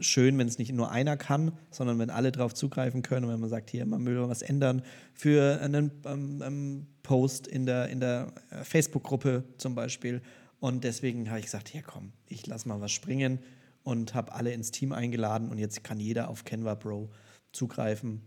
[0.00, 3.40] schön, wenn es nicht nur einer kann, sondern wenn alle drauf zugreifen können und wenn
[3.40, 4.82] man sagt, hier, man will was ändern
[5.14, 10.22] für einen ähm, ähm, Post in der, in der äh, Facebook-Gruppe zum Beispiel.
[10.60, 13.38] Und deswegen habe ich gesagt, hier komm, ich lass mal was springen
[13.84, 17.10] und habe alle ins Team eingeladen und jetzt kann jeder auf Canva Pro
[17.52, 18.22] zugreifen.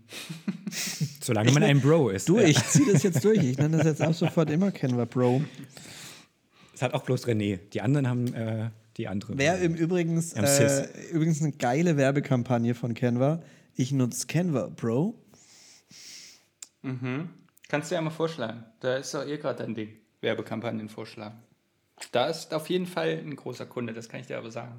[1.22, 2.28] Solange man ein Bro ist.
[2.28, 2.48] Du, Ja.
[2.48, 3.38] ich ziehe das jetzt durch.
[3.44, 5.42] Ich nenne das jetzt ab sofort immer Canva Pro.
[6.72, 7.58] Das hat auch bloß René.
[7.74, 8.70] Die anderen haben äh,
[9.02, 9.38] die andere.
[9.38, 13.42] Wäre im Übrigens, äh, übrigens eine geile Werbekampagne von Canva.
[13.76, 15.16] Ich nutze Canva Pro.
[17.68, 18.64] Kannst du ja mal vorschlagen.
[18.80, 19.90] Da ist doch eh gerade dein Ding.
[20.22, 21.40] Werbekampagnen vorschlagen.
[22.12, 24.74] Da ist auf jeden Fall ein großer Kunde, das kann ich dir aber sagen.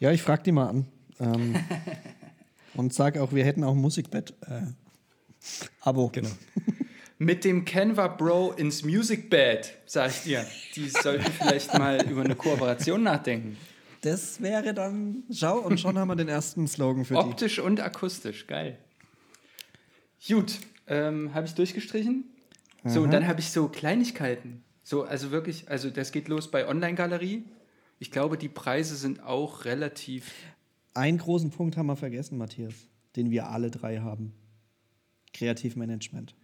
[0.00, 0.86] Ja, ich frage die mal an.
[1.18, 1.56] Ähm,
[2.74, 4.34] und sage auch, wir hätten auch ein Musikbett.
[4.42, 4.62] Äh,
[5.80, 6.08] Abo.
[6.08, 6.30] Genau.
[7.18, 10.46] Mit dem Canva Bro ins Music Bed, sag ich dir.
[10.74, 13.56] Die sollten vielleicht mal über eine Kooperation nachdenken.
[14.02, 17.20] Das wäre dann, schau, und schon haben wir den ersten Slogan für die.
[17.20, 18.78] Optisch und akustisch, geil.
[20.28, 22.24] Gut, ähm, habe ich durchgestrichen.
[22.84, 24.62] So, und dann habe ich so Kleinigkeiten.
[24.84, 27.44] So, also wirklich, also das geht los bei Online-Galerie.
[27.98, 30.32] Ich glaube, die Preise sind auch relativ.
[30.94, 32.74] Einen großen Punkt haben wir vergessen, Matthias,
[33.16, 34.34] den wir alle drei haben.
[35.32, 36.34] Kreativmanagement.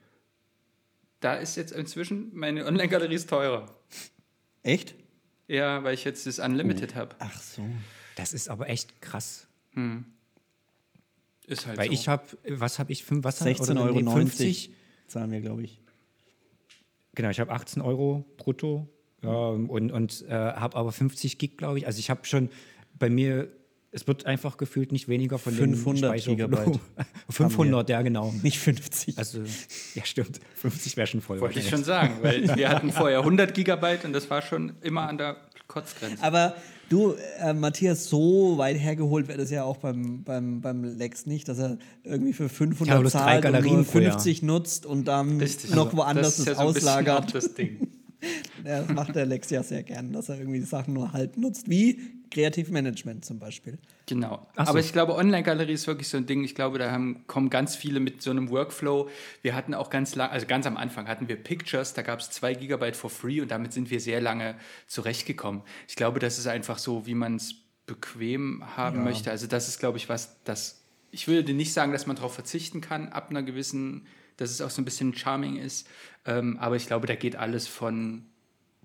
[1.23, 3.75] Da ist jetzt inzwischen, meine Online-Galerie ist teurer.
[4.63, 4.95] Echt?
[5.47, 7.15] Ja, weil ich jetzt das Unlimited habe.
[7.21, 7.65] Ach so.
[8.17, 9.47] Das ist aber echt krass.
[11.47, 11.93] Ist halt Weil so.
[11.93, 14.71] ich habe, was habe ich, was hab- 16,90 oder Euro nee, 50?
[15.07, 15.81] zahlen wir, glaube ich.
[17.15, 18.89] Genau, ich habe 18 Euro brutto
[19.23, 21.87] ähm, und, und äh, habe aber 50 Gig, glaube ich.
[21.87, 22.51] Also ich habe schon
[22.99, 23.49] bei mir,
[23.95, 26.37] es wird einfach gefühlt nicht weniger von 500 den.
[26.37, 26.81] Gigabyte
[27.31, 28.35] 500, ja genau.
[28.43, 29.19] Nicht 50.
[29.19, 29.41] Also,
[29.95, 31.41] ja stimmt, 50 wäre schon voll.
[31.41, 35.09] Wollte ich schon sagen, weil wir hatten vorher 100 Gigabyte und das war schon immer
[35.09, 35.37] an der
[35.69, 36.23] Kotzgrenze.
[36.23, 36.55] Aber
[36.89, 41.49] du, äh, Matthias, so weit hergeholt wäre das ja auch beim, beim, beim Lex nicht,
[41.49, 44.13] dass er irgendwie für 500 Ja, zahlt und nur pro Jahr.
[44.13, 45.71] 50 nutzt und dann Richtig.
[45.75, 47.35] noch Also, woanders ist das, ja so ein bisschen auch auslagert.
[47.35, 47.89] das Ding.
[48.65, 51.37] Ja, das macht der Lex ja sehr gern, dass er irgendwie die Sachen nur halb
[51.37, 51.99] nutzt, wie
[52.31, 53.79] Kreativmanagement zum Beispiel.
[54.07, 54.47] Genau.
[54.55, 54.63] So.
[54.63, 56.45] Aber ich glaube, Online-Galerie ist wirklich so ein Ding.
[56.45, 59.09] Ich glaube, da haben, kommen ganz viele mit so einem Workflow.
[59.43, 62.31] Wir hatten auch ganz lang, also ganz am Anfang hatten wir Pictures, da gab es
[62.31, 64.55] zwei Gigabyte for free und damit sind wir sehr lange
[64.87, 65.63] zurechtgekommen.
[65.89, 67.55] Ich glaube, das ist einfach so, wie man es
[67.87, 69.31] bequem haben möchte.
[69.31, 72.81] Also das ist, glaube ich, was, das, ich würde nicht sagen, dass man darauf verzichten
[72.81, 74.07] kann, ab einer gewissen,
[74.37, 75.89] dass es auch so ein bisschen charming ist.
[76.25, 78.27] Ähm, aber ich glaube, da geht alles von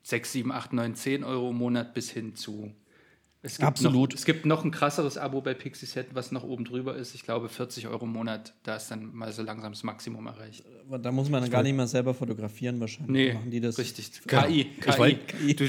[0.03, 2.71] 6, 7, 8, 9, 10 Euro im Monat bis hin zu
[3.41, 4.11] Es gibt Absolut.
[4.11, 7.13] Noch, es gibt noch ein krasseres Abo bei Pixieset, was noch oben drüber ist.
[7.13, 8.53] Ich glaube 40 Euro im Monat.
[8.63, 10.63] Da ist dann mal so langsam das Maximum erreicht.
[11.01, 13.11] Da muss man dann gar nicht mehr selber fotografieren wahrscheinlich.
[13.11, 14.11] Nee, Machen die das richtig.
[14.25, 14.97] KI, KI.
[14.97, 15.67] wollt- Du,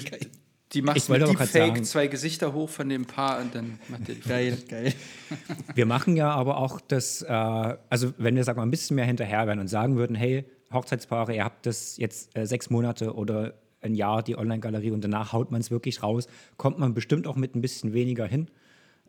[0.72, 3.78] die macht Ich wollte mit Deepfake sagen- zwei Gesichter hoch von dem Paar und dann
[3.88, 4.92] macht der die Geil, geil.
[5.74, 9.06] Wir machen ja aber auch das, äh, also wenn wir sagen wir, ein bisschen mehr
[9.06, 13.54] hinterher wären und sagen würden, hey, Hochzeitspaare, ihr habt das jetzt äh, sechs Monate oder
[13.80, 17.36] ein Jahr, die Online-Galerie und danach haut man es wirklich raus, kommt man bestimmt auch
[17.36, 18.48] mit ein bisschen weniger hin.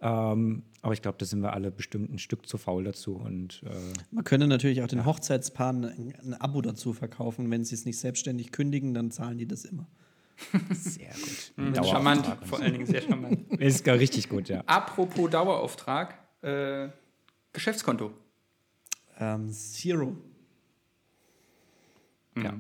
[0.01, 3.15] Ähm, aber ich glaube, da sind wir alle bestimmt ein Stück zu faul dazu.
[3.15, 3.69] Und äh,
[4.11, 7.51] Man könnte natürlich auch den Hochzeitspaaren ein, ein Abo dazu verkaufen.
[7.51, 9.87] Wenn sie es nicht selbstständig kündigen, dann zahlen die das immer.
[10.71, 11.51] Sehr gut.
[11.55, 13.51] Hm, Dauerauftrag Charmant, vor allen Dingen sehr charmant.
[13.59, 14.63] Ist gar richtig gut, ja.
[14.65, 16.89] Apropos Dauerauftrag, äh,
[17.51, 18.13] Geschäftskonto.
[19.17, 20.15] Ähm, Zero.
[22.37, 22.53] Ja.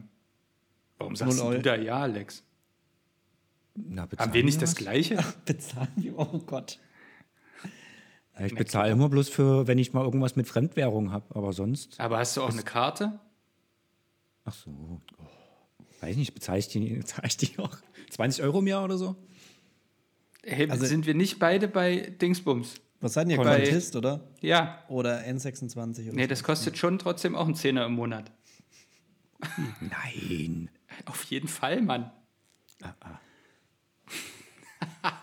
[0.97, 1.61] Warum sagst Null du Euro.
[1.61, 2.43] da ja, Alex?
[3.75, 4.75] Na, Haben wir nicht das?
[4.75, 5.23] Gleiche?
[5.45, 6.11] Bezahlen die?
[6.11, 6.79] Oh Gott.
[8.41, 11.99] Ich bezahle immer bloß für, wenn ich mal irgendwas mit Fremdwährung habe, aber sonst.
[11.99, 13.19] Aber hast du auch eine Karte?
[14.45, 15.01] Ach so.
[15.17, 15.25] Oh,
[16.01, 17.75] weiß nicht, bezahle ich die, bezahle ich die auch
[18.11, 19.15] 20 Euro im Jahr oder so?
[20.43, 22.75] Hey, Also- sind wir nicht beide bei Dingsbums?
[23.01, 24.27] Was seid ihr, Bei- Contist, oder?
[24.41, 24.83] Ja.
[24.89, 25.77] Oder N26
[26.07, 28.29] oder Nee, das kostet schon trotzdem auch einen Zehner im Monat.
[29.79, 30.69] Nein.
[31.05, 32.11] Auf jeden Fall, Mann.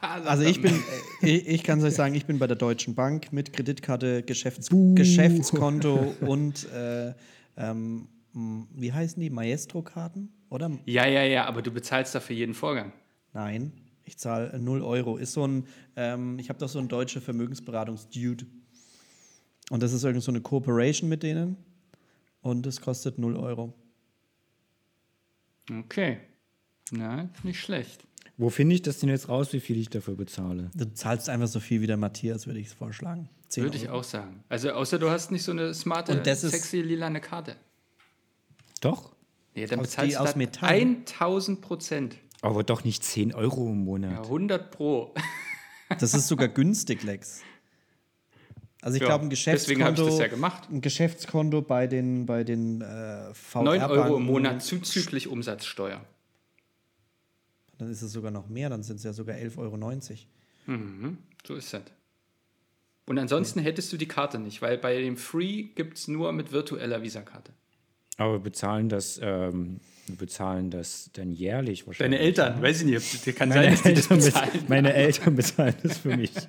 [0.01, 0.75] Also ich bin,
[1.23, 4.23] äh, ich, ich kann es euch sagen, ich bin bei der Deutschen Bank mit Kreditkarte,
[4.23, 7.15] Geschäfts Geschäftskonto und äh,
[7.59, 9.29] ähm, wie heißen die?
[9.31, 10.33] Maestro-Karten?
[10.51, 10.71] Oder?
[10.85, 12.93] Ja, ja, ja, aber du bezahlst dafür jeden Vorgang.
[13.33, 13.73] Nein,
[14.05, 15.17] ich zahle 0 Euro.
[15.17, 15.67] Ist so ein,
[15.97, 18.47] ähm, ich habe doch so einen deutsche Vermögensberatungs-Dude.
[19.71, 21.57] Und das ist irgend so eine Kooperation mit denen.
[22.41, 23.75] Und es kostet 0 Euro.
[25.71, 26.19] Okay.
[26.93, 28.05] Na, nicht schlecht.
[28.39, 30.71] Wo finde ich das denn jetzt raus, wie viel ich dafür bezahle?
[30.75, 33.29] Du zahlst einfach so viel wie der Matthias, würde ich vorschlagen.
[33.49, 34.45] 10 Würde ich auch sagen.
[34.49, 37.57] Also außer du hast nicht so eine smarte, Und das ist- sexy lilane Karte.
[38.81, 39.16] Doch,
[39.57, 40.71] Nee, dann Aus- bezahlst aus Metall?
[41.05, 42.17] 1000 Prozent.
[42.43, 44.25] aber doch nicht 10 Euro im Ja, Monat.
[44.25, 45.15] 100 pro.
[46.01, 47.43] Das ist sogar günstig, Lex.
[48.83, 50.69] Also ich Ja, glaube, ein deswegen hab ich Geschäftskonto, das ja gemacht.
[50.71, 56.05] ein Geschäftskonto bei den, bei den äh, VR 9 Euro im Monat zuzüglich Umsatzsteuer.
[57.79, 59.77] Dann ist es sogar noch mehr, dann sind es ja sogar 11,90 Euro.
[60.67, 61.83] Mhm, so ist das.
[63.07, 66.51] Und ansonsten hättest du die Karte nicht, weil bei dem Free gibt es nur mit
[66.53, 67.53] virtueller Visakarte.
[68.19, 72.19] Aber wir bezahlen das, ähm, wir bezahlen das dann jährlich wahrscheinlich.
[72.19, 74.65] Deine Eltern, weiß ich nicht, ob kann Meine sein, dass das Eltern, bez- bezahlen.
[74.69, 76.33] meine Eltern bezahlen das für mich.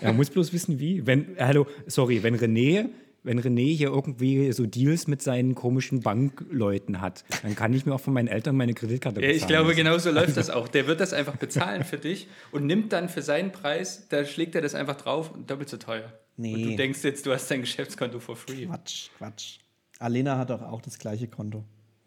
[0.00, 1.06] er muss bloß wissen, wie.
[1.06, 2.88] Wenn, hallo, sorry, wenn René,
[3.24, 7.94] wenn René hier irgendwie so Deals mit seinen komischen Bankleuten hat, dann kann ich mir
[7.94, 9.36] auch von meinen Eltern meine Kreditkarte bezahlen.
[9.36, 10.68] ich glaube, genau so läuft das auch.
[10.68, 14.54] Der wird das einfach bezahlen für dich und nimmt dann für seinen Preis, da schlägt
[14.54, 16.12] er das einfach drauf und doppelt so teuer.
[16.36, 16.54] Nee.
[16.54, 18.66] Und du denkst jetzt, du hast dein Geschäftskonto for free.
[18.66, 19.58] Quatsch, Quatsch.
[19.98, 21.64] Alena hat doch auch das gleiche Konto.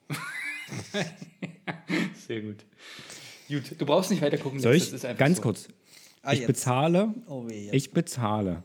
[2.28, 2.66] Sehr gut.
[3.48, 4.60] Gut, du brauchst nicht weiter gucken.
[4.60, 5.44] Soll das ich, ist einfach ganz so.
[5.44, 5.68] kurz,
[6.24, 6.48] Ah, ich jetzt.
[6.48, 8.64] bezahle, Oh weh, ich bezahle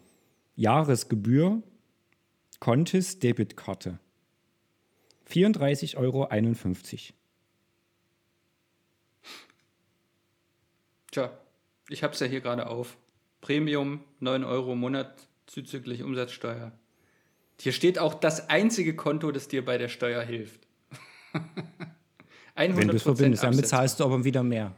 [0.56, 1.62] Jahresgebühr,
[2.58, 3.98] Contis Debitkarte.
[5.30, 6.28] 34,51 Euro.
[11.10, 11.30] Tja,
[11.88, 12.96] ich habe es ja hier gerade auf.
[13.40, 16.72] Premium, 9 Euro im Monat zuzüglich Umsatzsteuer.
[17.60, 20.60] Hier steht auch das einzige Konto, das dir bei der Steuer hilft.
[22.56, 24.72] 100% Wenn du es verbindest, dann bezahlst du aber wieder mehr.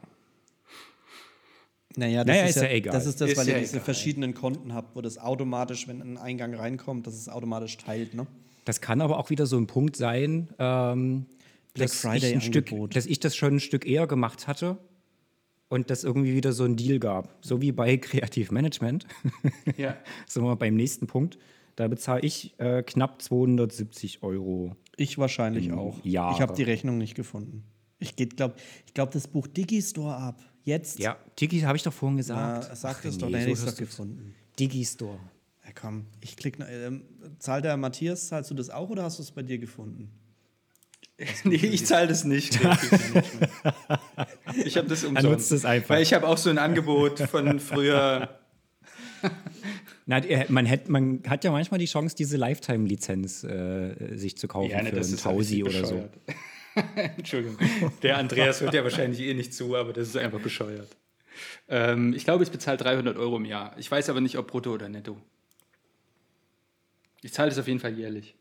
[1.94, 2.92] Naja, das Naja, ist, ist ja, ja egal.
[2.94, 3.84] Das ist das, Ist weil ja ihr diese egal.
[3.84, 8.26] verschiedenen Konten habt, wo das automatisch, wenn ein Eingang reinkommt, dass es automatisch teilt, ne?
[8.64, 11.26] Das kann aber auch wieder so ein Punkt sein, ähm,
[11.74, 14.78] Black dass, Friday ich ein Stück, dass ich das schon ein Stück eher gemacht hatte
[15.72, 17.34] und das irgendwie wieder so ein Deal gab.
[17.40, 19.06] So wie bei Kreativmanagement.
[19.78, 19.96] Ja.
[20.26, 21.38] Sind wir beim nächsten Punkt.
[21.76, 24.76] Da bezahle ich äh, knapp 270 Euro.
[24.98, 26.04] Ich wahrscheinlich auch.
[26.04, 26.34] Jahre.
[26.34, 27.64] Ich habe die Rechnung nicht gefunden.
[27.98, 28.56] Ich glaube,
[28.86, 30.42] ich glaub, das Buch Digistore ab.
[30.62, 30.98] Jetzt.
[30.98, 32.76] Ja, Digi habe ich doch vorhin Na, gesagt.
[32.76, 34.34] sag das doch, nee, dann hätte ich es doch gefunden.
[34.58, 35.18] Digistore.
[35.64, 36.64] Ja, komm, ich klicke.
[36.64, 37.04] Ähm,
[37.38, 40.10] zahlt der Matthias, zahlst du das auch oder hast du es bei dir gefunden?
[41.44, 42.54] Nee, ich zahle das nicht.
[44.64, 45.22] ich habe das umsonst.
[45.22, 45.90] nutzt es einfach.
[45.90, 48.40] Weil ich habe auch so ein Angebot von früher.
[50.06, 54.70] Na, man, hätt, man hat ja manchmal die Chance, diese Lifetime-Lizenz äh, sich zu kaufen
[54.70, 56.08] für einen ja Tausi oder so.
[57.16, 57.56] Entschuldigung.
[58.02, 60.88] Der Andreas hört ja wahrscheinlich eh nicht zu, aber das ist einfach bescheuert.
[61.68, 63.74] Ähm, ich glaube, ich bezahle 300 Euro im Jahr.
[63.78, 65.16] Ich weiß aber nicht, ob brutto oder netto.
[67.22, 68.34] Ich zahle das auf jeden Fall jährlich.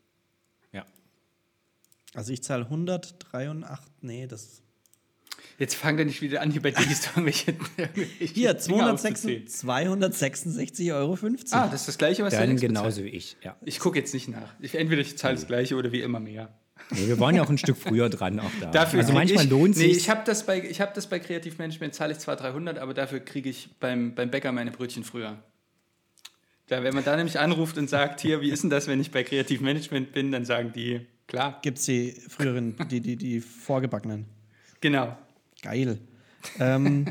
[2.14, 4.62] Also ich zahle 183, nee, das.
[5.58, 10.02] Jetzt fang doch nicht wieder an, hier bei Digis irgendwelche, irgendwelche Hier, Dinge 266 aufzuzählen.
[10.02, 11.18] 266,50 Euro.
[11.52, 13.56] Ah, das ist das gleiche, was Dann genauso wie ich, ja.
[13.64, 14.54] Ich gucke jetzt nicht nach.
[14.60, 16.52] Ich, entweder ich zahle das gleiche oder wie immer mehr.
[16.90, 18.70] Nee, wir waren ja auch ein Stück früher dran auch da.
[18.70, 19.96] Dafür also manchmal ich, lohnt nee, sich.
[19.96, 23.20] ich habe das bei ich habe das bei Kreativmanagement zahle ich zwar 300, aber dafür
[23.20, 25.38] kriege ich beim, beim Bäcker meine Brötchen früher.
[26.66, 29.10] Da, wenn man da nämlich anruft und sagt, hier, wie ist denn das, wenn ich
[29.10, 34.26] bei Kreativmanagement bin, dann sagen die, klar, Gibt es die früheren, die, die, die vorgebackenen.
[34.80, 35.16] genau.
[35.62, 35.98] Geil.
[36.58, 37.06] Ähm,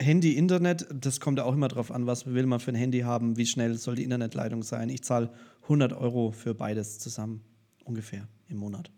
[0.00, 3.00] Handy, Internet, das kommt ja auch immer drauf an, was will man für ein Handy
[3.00, 4.88] haben, wie schnell soll die Internetleitung sein.
[4.88, 5.32] Ich zahle
[5.62, 7.42] 100 Euro für beides zusammen,
[7.84, 8.90] ungefähr im Monat.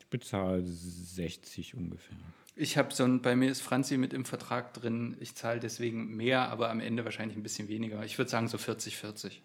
[0.00, 2.16] Ich bezahle 60 ungefähr.
[2.56, 6.16] Ich habe so ein, bei mir ist Franzi mit im Vertrag drin, ich zahle deswegen
[6.16, 8.04] mehr, aber am Ende wahrscheinlich ein bisschen weniger.
[8.04, 9.42] Ich würde sagen so 40, 40.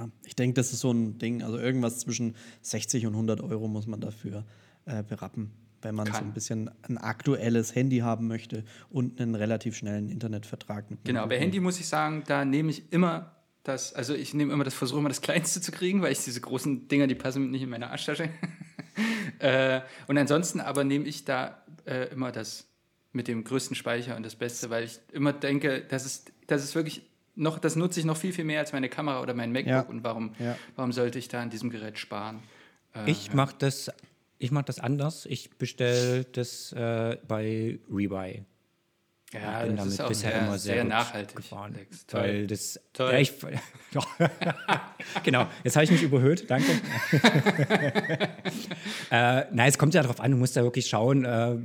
[0.00, 3.68] Ja, ich denke, das ist so ein Ding, also irgendwas zwischen 60 und 100 Euro
[3.68, 4.44] muss man dafür
[4.86, 5.50] äh, berappen,
[5.82, 6.24] wenn man so Kann.
[6.24, 10.86] ein bisschen ein aktuelles Handy haben möchte und einen relativ schnellen Internetvertrag.
[11.04, 14.64] Genau, bei Handy muss ich sagen, da nehme ich immer das, also ich nehme immer
[14.64, 17.62] das, versuche immer das Kleinste zu kriegen, weil ich diese großen Dinger, die passen nicht
[17.62, 18.30] in meine Arschtasche.
[19.38, 22.66] äh, und ansonsten aber nehme ich da äh, immer das
[23.12, 26.74] mit dem größten Speicher und das Beste, weil ich immer denke, das ist, das ist
[26.74, 27.09] wirklich
[27.40, 29.80] noch, das nutze ich noch viel, viel mehr als meine Kamera oder mein MacBook Ja.
[29.82, 30.56] und warum, Ja.
[30.76, 32.40] warum sollte ich da an diesem Gerät sparen?
[32.94, 33.90] Äh, Ich mache das,
[34.38, 35.26] ich mach das anders.
[35.26, 38.44] Ich bestelle das äh, bei Rebuy.
[39.32, 41.36] ja, bin das damit ist auch bisher sehr, immer sehr, sehr nachhaltig.
[41.36, 41.74] gefahren.
[41.76, 42.06] Alex.
[42.06, 42.20] Toll.
[42.20, 43.12] Weil das, Toll.
[43.12, 43.32] Ja, ich,
[43.92, 44.02] ja.
[45.22, 46.70] genau, jetzt habe ich mich überhöht, danke.
[49.10, 51.56] äh, nein, es kommt ja darauf an, du musst da wirklich schauen, äh,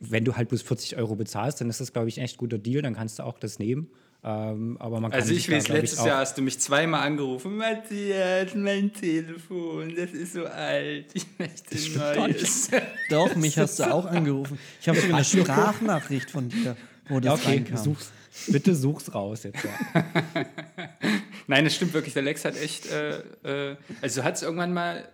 [0.00, 2.58] wenn du halt bloß 40 Euro bezahlst, dann ist das, glaube ich, ein echt guter
[2.58, 3.88] Deal, dann kannst du auch das nehmen.
[4.24, 7.56] Ähm, aber man kann Also ich weiß, letztes auch- Jahr hast du mich zweimal angerufen.
[7.56, 11.06] Matthias, mein Telefon, das ist so alt.
[11.14, 12.68] Ich möchte ein neues.
[13.10, 14.58] Doch, mich hast du auch angerufen.
[14.80, 16.76] Ich habe sogar eine Sprachnachricht von dir,
[17.08, 17.76] wo das Okay, reinkam.
[17.76, 18.10] such's,
[18.48, 19.62] bitte such's raus jetzt.
[19.64, 20.04] Ja.
[21.46, 22.14] Nein, das stimmt wirklich.
[22.14, 23.20] Der Lex hat echt, äh,
[23.72, 25.08] äh, also hat es irgendwann mal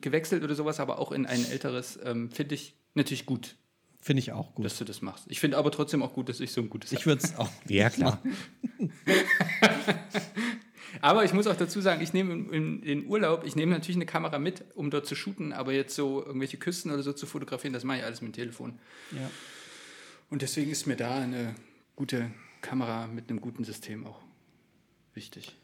[0.00, 3.56] gewechselt oder sowas, aber auch in ein älteres, ähm, finde ich natürlich gut,
[4.02, 4.64] Finde ich auch gut.
[4.64, 5.26] dass du das machst.
[5.28, 7.48] Ich finde aber trotzdem auch gut, dass ich so ein gutes Ich würde es auch.
[7.68, 8.20] ja, klar.
[11.00, 13.96] Aber ich muss auch dazu sagen, ich nehme in, in den Urlaub, ich nehme natürlich
[13.96, 17.26] eine Kamera mit, um dort zu shooten, aber jetzt so irgendwelche Küsten oder so zu
[17.26, 18.78] fotografieren, das mache ich alles mit dem Telefon.
[19.10, 19.30] Ja.
[20.30, 21.54] Und deswegen ist mir da eine
[21.96, 22.30] gute
[22.60, 24.20] Kamera mit einem guten System auch
[25.14, 25.56] wichtig.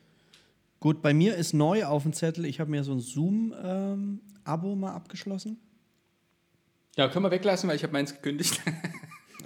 [0.80, 4.92] Gut, bei mir ist neu auf dem Zettel, ich habe mir so ein Zoom-Abo mal
[4.92, 5.58] abgeschlossen.
[6.98, 8.60] Ja, können wir weglassen, weil ich habe meins gekündigt.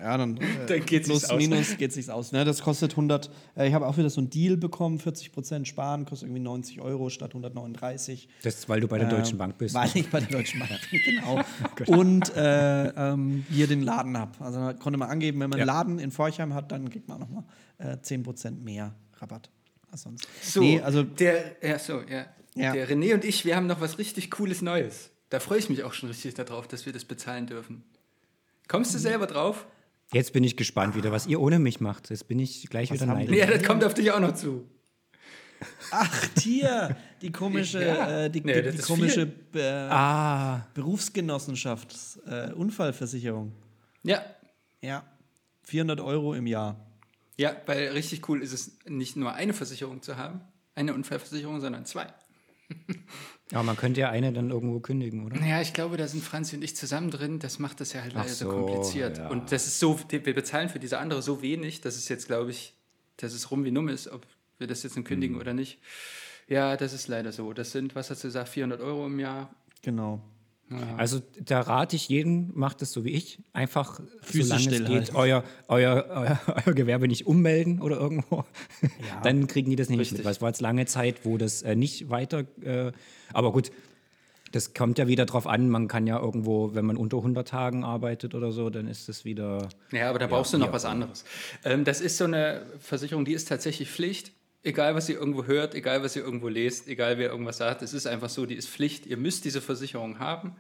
[0.01, 1.39] Ja, dann, äh, Dann geht's plus, aus.
[1.39, 2.33] minus geht sich's aus.
[2.33, 2.45] Ne?
[2.45, 3.31] Das kostet 100.
[3.57, 7.09] Äh, ich habe auch wieder so einen Deal bekommen, 40% sparen, kostet irgendwie 90 Euro
[7.09, 8.29] statt 139.
[8.43, 9.77] Das ist, weil du bei der Deutschen Ähm, Bank bist.
[9.77, 11.41] Weil ich bei der Deutschen Bank bin, genau.
[11.87, 14.33] Und äh, ähm, hier den Laden habe.
[14.45, 15.67] Also da konnte man angeben, wenn man Ja.
[15.67, 17.45] einen Laden in Forchheim hat, dann kriegt man nochmal
[17.79, 19.51] äh, 10% mehr Rabatt
[19.93, 20.27] als sonst.
[20.43, 22.27] So, Nee, also der, ja, so, ja.
[22.57, 22.73] Ja.
[22.73, 25.11] Der René und ich, wir haben noch was richtig Cooles Neues.
[25.33, 27.83] Da freue ich mich auch schon richtig darauf, dass wir das bezahlen dürfen.
[28.69, 29.67] Kommst du selber drauf?
[30.13, 32.11] Jetzt bin ich gespannt wieder, was ihr ohne mich macht.
[32.11, 33.35] Jetzt bin ich gleich wieder haben neidisch.
[33.39, 34.69] Ja, das kommt auf dich auch noch zu.
[35.91, 38.25] Ach, hier, die komische, Ja.
[38.25, 43.53] äh, die, Nee, die, die komische äh, Ah, Berufsgenossenschafts äh, Unfallversicherung.
[44.03, 44.23] Ja.
[44.83, 45.03] Ja,
[45.63, 46.77] 400 Euro im Jahr.
[47.39, 50.43] Ja, weil richtig cool ist es, nicht nur eine Versicherung zu haben,
[50.75, 52.13] eine Unfallversicherung, sondern zwei.
[53.53, 55.37] Aber man könnte ja eine dann irgendwo kündigen, oder?
[55.39, 57.39] Naja, ich glaube, da sind Franzi und ich zusammen drin.
[57.39, 59.19] Das macht das ja halt leider so, so, kompliziert.
[59.19, 59.29] ja.
[59.29, 62.51] Und das ist so, wir bezahlen für diese andere so wenig, dass es jetzt, glaube
[62.51, 62.75] ich,
[63.19, 64.27] dass es rum wie numm ist, ob
[64.59, 65.09] wir das jetzt nun Mhm.
[65.09, 65.79] kündigen oder nicht.
[66.49, 67.53] Ja, das ist leider so.
[67.53, 69.55] Das sind, was hast du gesagt, 400 Euro im Jahr?
[69.83, 70.21] Genau.
[70.97, 73.39] Also da rate ich jeden, macht es so wie ich.
[73.53, 78.45] Einfach, Füße solange es geht, euer, euer, euer, euer Gewerbe nicht ummelden oder irgendwo.
[79.23, 80.19] Dann kriegen die das nicht Richtig.
[80.19, 80.25] mit.
[80.25, 82.45] Weil es war jetzt lange Zeit, wo das äh, nicht weiter.
[82.63, 82.93] Äh,
[83.33, 83.71] aber gut,
[84.53, 85.69] das kommt ja wieder drauf an.
[85.69, 89.25] Man kann ja irgendwo, wenn man unter 100 Tagen arbeitet oder so, dann ist das
[89.25, 89.69] wieder.
[89.91, 91.25] Ja, aber da brauchst du noch ja, was anderes.
[91.65, 94.33] Ähm, das ist so eine Versicherung, die ist tatsächlich Pflicht.
[94.65, 97.93] Egal, was ihr irgendwo hört, egal, was ihr irgendwo lest, egal, wer irgendwas sagt, es
[97.93, 99.07] ist einfach so, die ist Pflicht.
[99.07, 100.55] Ihr müsst diese Versicherung haben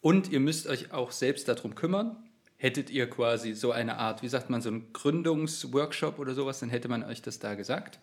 [0.00, 2.16] und ihr müsst euch auch selbst darum kümmern.
[2.56, 6.70] Hättet ihr quasi so eine Art, wie sagt man, so einen Gründungsworkshop oder sowas, dann
[6.70, 8.00] hätte man euch das da gesagt.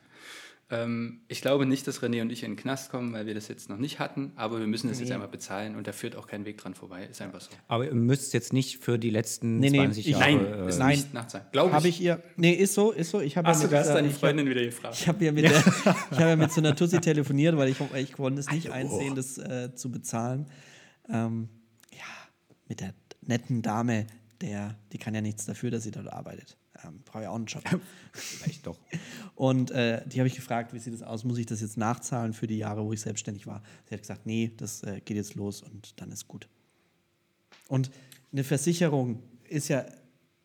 [0.73, 3.49] Ähm, ich glaube nicht, dass René und ich in den Knast kommen, weil wir das
[3.49, 6.27] jetzt noch nicht hatten, aber wir müssen das jetzt einmal bezahlen und da führt auch
[6.27, 7.05] kein Weg dran vorbei.
[7.05, 7.49] Ist einfach so.
[7.67, 10.21] Aber ihr müsst jetzt nicht für die letzten Nee, nee, 20 ich- Jahre.
[10.33, 10.89] Nein, äh, ist nein.
[10.91, 11.45] nicht nachzahlen.
[11.51, 11.99] Glaube Habe ich.
[11.99, 12.23] ich ihr.
[12.37, 13.19] Nee, ist so, ist so.
[13.19, 14.95] Ich habe ja Achso, mit, du hast deine ich hab- Freundin wieder gefragt.
[14.97, 17.77] Ich habe ja mit, der, ich hab ja mit so einer Tussi telefoniert, weil ich,
[17.97, 20.45] ich konnte es nicht einsehen, das äh, zu bezahlen.
[21.09, 21.49] Ähm,
[21.91, 22.05] ja,
[22.69, 24.07] mit der netten Dame
[24.41, 26.57] der, die kann ja nichts dafür, dass sie dort arbeitet.
[26.85, 27.63] Ähm, Brauche ja auch einen Job.
[28.13, 28.77] Vielleicht doch.
[29.35, 31.23] Und äh, die habe ich gefragt, wie sieht das aus?
[31.23, 33.63] Muss ich das jetzt nachzahlen für die Jahre, wo ich selbstständig war?
[33.85, 36.47] Sie hat gesagt, nee, das äh, geht jetzt los und dann ist gut.
[37.67, 37.91] Und
[38.31, 39.85] eine Versicherung ist ja,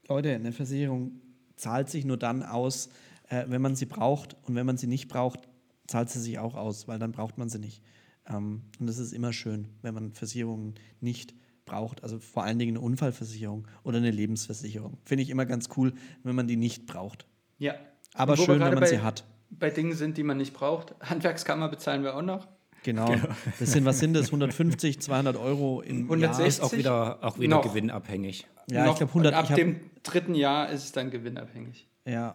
[0.09, 1.21] Leute, eine Versicherung
[1.57, 2.89] zahlt sich nur dann aus,
[3.29, 4.37] äh, wenn man sie braucht.
[4.45, 5.49] Und wenn man sie nicht braucht,
[5.87, 7.83] zahlt sie sich auch aus, weil dann braucht man sie nicht.
[8.29, 11.46] Ähm, und es ist immer schön, wenn man Versicherungen nicht braucht.
[11.71, 14.99] Also vor allen Dingen eine Unfallversicherung oder eine Lebensversicherung.
[15.05, 15.93] Finde ich immer ganz cool,
[16.23, 17.27] wenn man die nicht braucht.
[17.59, 17.75] Ja.
[18.15, 19.25] Aber schön, wenn man bei, sie hat.
[19.51, 20.95] Bei Dingen sind, die man nicht braucht.
[21.01, 22.47] Handwerkskammer bezahlen wir auch noch.
[22.85, 23.13] Genau.
[23.59, 24.27] Das sind, was sind das?
[24.27, 26.39] 150, 200 Euro im 160?
[26.39, 26.47] Jahr?
[26.47, 27.63] Ist auch wieder, auch wieder Noch.
[27.63, 28.47] gewinnabhängig.
[28.71, 29.33] Ja, noch, ich glaube 100.
[29.33, 31.89] und ab ich hab, dem dritten Jahr ist es dann gewinnabhängig.
[32.05, 32.35] ja.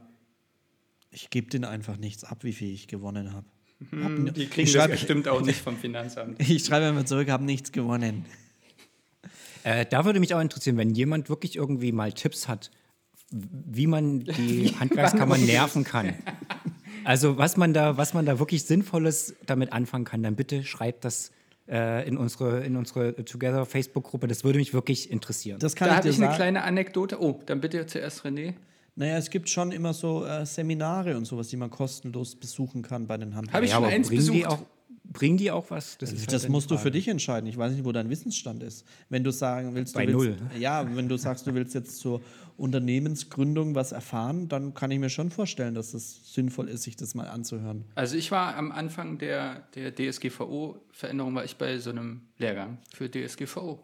[1.13, 3.45] Ich gebe denen einfach nichts ab, wie viel ich gewonnen habe.
[3.89, 6.39] Hm, die kriegen ich das schreibe- bestimmt auch nicht vom Finanzamt.
[6.39, 8.25] Ich schreibe immer zurück, habe nichts gewonnen.
[9.63, 12.71] Äh, da würde mich auch interessieren, wenn jemand wirklich irgendwie mal Tipps hat,
[13.31, 16.13] wie man die Handwerkskammer nerven kann.
[17.03, 21.03] Also was man da, was man da wirklich Sinnvolles damit anfangen kann, dann bitte schreibt
[21.03, 21.31] das
[21.67, 24.27] äh, in unsere, in unsere Together Facebook-Gruppe.
[24.27, 25.57] Das würde mich wirklich interessieren.
[25.59, 26.35] Das kann Da habe ich eine sagen.
[26.35, 27.19] kleine Anekdote.
[27.19, 28.53] Oh, dann bitte zuerst René.
[28.95, 33.07] Naja, es gibt schon immer so äh, Seminare und sowas, die man kostenlos besuchen kann
[33.07, 33.53] bei den Handwerkern.
[33.53, 34.59] Habe ich ja, schon aber eins besucht.
[35.03, 35.97] Bringen die auch was?
[35.97, 37.47] Das, halt Das die musst du für dich entscheiden.
[37.47, 38.85] Ich weiß nicht, wo dein Wissensstand ist.
[39.09, 40.37] Wenn du sagen willst, du Bei willst, null.
[40.59, 42.21] Ja, wenn du sagst, du willst jetzt zur
[42.57, 47.15] Unternehmensgründung was erfahren, dann kann ich mir schon vorstellen, dass es sinnvoll ist, sich das
[47.15, 47.85] mal anzuhören.
[47.95, 53.09] Also ich war am Anfang der, der DSGVO-Veränderung, war ich bei so einem Lehrgang für
[53.09, 53.79] DSGVO.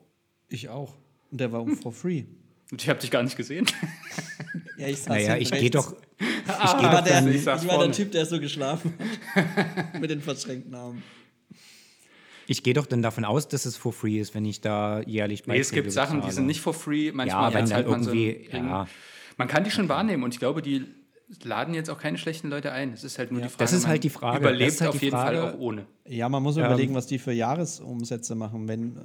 [0.49, 0.95] Ich auch.
[1.32, 2.24] Und der war for free.
[2.72, 3.65] Und ich habe dich gar nicht gesehen.
[4.80, 7.91] Ja, ich saß Naja, ich gehe doch, Ich Ah, war, der, ich ich war der.
[7.91, 8.93] Typ, der so geschlafen
[9.34, 9.99] hat.
[9.99, 11.01] Mit den verschränkten Armen.
[12.45, 15.47] ich gehe doch dann davon aus, dass es for free ist, wenn ich da jährlich
[15.47, 17.11] Nee, es gibt Sachen, die sind nicht for free.
[17.11, 18.65] Manchmal Ja, wenn dann man so irgendwie, Ring.
[18.68, 18.88] ja.
[19.38, 20.86] Man kann die schon wahrnehmen und ich glaube, die
[21.43, 22.93] laden jetzt auch keine schlechten Leute ein.
[22.93, 24.39] Es ist halt nur die Frage, Das ist man halt die Frage.
[24.39, 25.53] überlebt halt auf die jeden Fall Frage.
[25.55, 25.86] auch ohne.
[26.05, 28.67] Ja, man muss Ähm, überlegen, was die für Jahresumsätze machen.
[28.67, 28.95] Wenn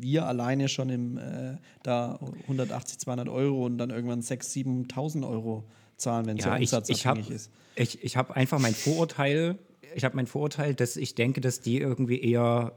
[0.00, 5.64] wir alleine schon im, äh, da 180, 200 Euro und dann irgendwann 6.000, 7.000 Euro
[5.96, 7.50] zahlen, wenn es ja, Ja, ich, ich habe umsatzabhängig ist.
[7.74, 9.58] ich, ich hab einfach mein Vorurteil,
[9.94, 12.72] ich habe mein Vorurteil, dass ich denke, dass die irgendwie eher,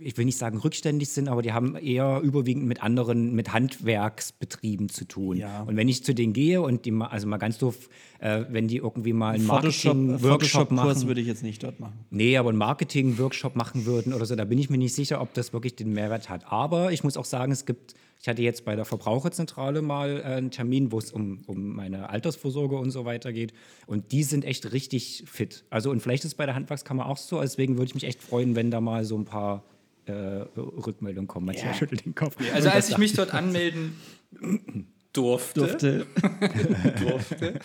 [0.00, 4.88] ich will nicht sagen rückständig sind, aber die haben eher überwiegend mit anderen, mit Handwerksbetrieben
[4.88, 5.38] zu tun.
[5.38, 5.62] Ja.
[5.62, 7.88] Und wenn ich zu denen gehe und die mal, also mal ganz doof,
[8.18, 11.06] äh, wenn die irgendwie mal einen Marketing-Workshop machen.
[11.06, 12.04] würde ich jetzt nicht dort machen.
[12.10, 15.34] Nee, aber einen Marketing-Workshop machen würden oder so, da bin ich mir nicht sicher, ob
[15.34, 16.50] das wirklich den Mehrwert hat.
[16.50, 20.22] Aber ich muss auch sagen, es gibt, ich hatte jetzt bei der Verbraucherzentrale mal äh,
[20.22, 23.52] einen Termin, wo es um, um meine Altersvorsorge und so weiter geht.
[23.86, 25.64] Und die sind echt richtig fit.
[25.70, 28.22] Also, und vielleicht ist es bei der Handwerkskammer auch so, deswegen würde ich mich echt
[28.22, 29.64] freuen, wenn da mal so ein paar
[30.06, 30.12] äh,
[30.58, 31.46] Rückmeldungen kommen.
[31.46, 32.36] Matthias schüttelt den Kopf.
[32.54, 33.96] Also als ich mich dort anmelden
[35.12, 36.06] durfte, Durfte.
[37.00, 37.58] durfte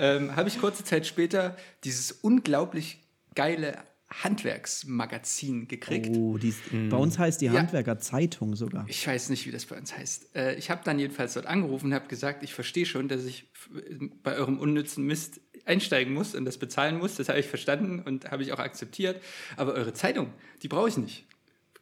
[0.00, 3.02] ähm, habe ich kurze Zeit später dieses unglaublich
[3.34, 3.76] geile
[4.08, 6.10] Handwerksmagazin gekriegt.
[6.16, 7.52] Oh, die ist, bei uns heißt die Ja.
[7.54, 8.84] Handwerker-Zeitung sogar.
[8.88, 10.34] Ich weiß nicht, wie das bei uns heißt.
[10.36, 13.50] Äh, ich habe dann jedenfalls dort angerufen und habe gesagt, ich verstehe schon, dass ich
[14.22, 17.16] bei eurem unnützen Mist einsteigen muss und das bezahlen muss.
[17.16, 19.20] Das habe ich verstanden und habe ich auch akzeptiert.
[19.56, 20.32] Aber eure Zeitung,
[20.62, 21.24] die brauche ich nicht.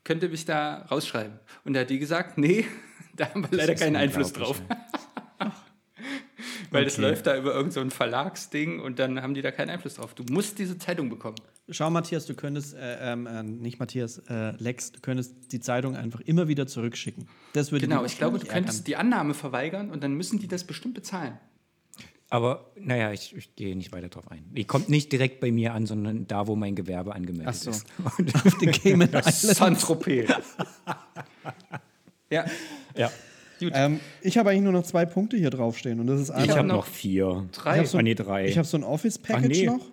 [0.05, 1.39] Könnt ihr mich da rausschreiben?
[1.65, 2.65] Und da hat die gesagt, nee,
[3.17, 4.61] da haben wir leider ist keinen Einfluss drauf.
[6.71, 7.03] Weil das Okay.
[7.03, 10.15] läuft da über irgendein so Verlagsding und dann haben die da keinen Einfluss drauf.
[10.15, 11.37] Du musst diese Zeitung bekommen.
[11.71, 15.97] Schau, Matthias, du könntest, äh, ähm, äh, nicht Matthias, äh, Lex, du könntest die Zeitung
[15.97, 17.29] einfach immer wieder zurückschicken.
[17.53, 20.65] Das würde Genau, ich glaube, du könntest die Annahme verweigern und dann müssen die das
[20.65, 21.39] bestimmt bezahlen.
[22.35, 24.45] Aber naja, ich, ich gehe nicht weiter drauf ein.
[24.57, 27.71] Die kommt nicht direkt bei mir an, sondern da, wo mein Gewerbe angemeldet Ach so.
[27.71, 27.87] ist.
[28.19, 28.35] ärgern.
[28.45, 29.41] Auf den Cayman Islands.
[29.43, 30.29] Saint-Tropez.
[32.31, 32.45] ja,
[32.97, 33.11] Ja.
[33.61, 36.67] Ähm, ich habe eigentlich nur noch zwei Punkte hier draufstehen und das ist Ich habe
[36.67, 37.49] noch vier.
[37.53, 37.75] drei.
[37.75, 38.47] Ich habe so, Ah, nee, drei.
[38.47, 39.67] ich hab so ein Office-Package Ach, nee.
[39.67, 39.93] noch.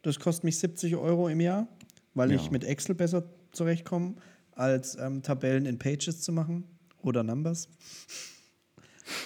[0.00, 1.68] Das kostet mich 70 Euro im Jahr,
[2.14, 2.50] weil ich Ja.
[2.50, 4.14] mit Excel besser zurechtkomme,
[4.52, 6.64] als ähm, Tabellen in Pages zu machen
[7.02, 7.68] oder Numbers.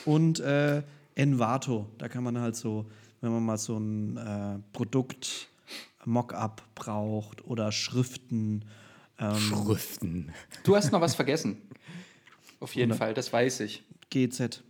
[0.04, 0.82] Und äh,
[1.14, 2.90] Envato, da kann man halt so,
[3.20, 5.48] wenn man mal so ein äh, Produkt
[6.04, 8.64] Mockup braucht oder Schriften.
[9.18, 10.32] Ähm, Schriften.
[10.64, 11.62] Du hast noch was vergessen.
[12.60, 13.84] Auf jeden Fall, das weiß ich.
[14.10, 14.62] GZ.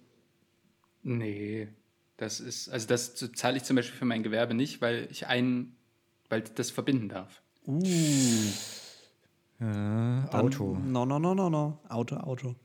[1.03, 1.69] Nee,
[2.17, 5.77] das ist, also das zahle ich zum Beispiel für mein Gewerbe nicht, weil ich einen,
[6.29, 7.43] weil das verbinden darf.
[7.67, 7.83] Uh,
[9.61, 9.65] Äh,
[10.31, 10.77] Auto.
[10.77, 11.79] No, no, no, no, no.
[11.89, 12.57] Auto, Auto.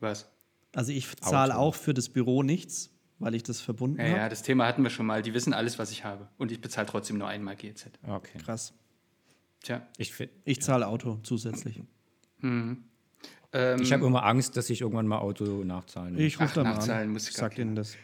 [0.00, 0.28] Was?
[0.74, 4.16] Also ich zahle auch für das Büro nichts, weil ich das verbunden Ja, habe.
[4.18, 5.22] ja, das Thema hatten wir schon mal.
[5.22, 6.28] Die wissen alles, was ich habe.
[6.38, 7.90] Und ich bezahle trotzdem nur einmal GZ.
[8.06, 8.38] Okay.
[8.38, 8.74] Krass.
[9.62, 9.86] Tja.
[9.96, 10.12] Ich.
[10.44, 11.82] Ich zahle Auto zusätzlich.
[12.42, 12.84] Ähm,
[13.80, 16.22] Ich habe immer Angst, dass ich irgendwann mal Auto nachzahlen muss.
[16.22, 17.12] Ich rufe da mal nachzahlen an.
[17.12, 17.96] muss ich sag Ihnen das.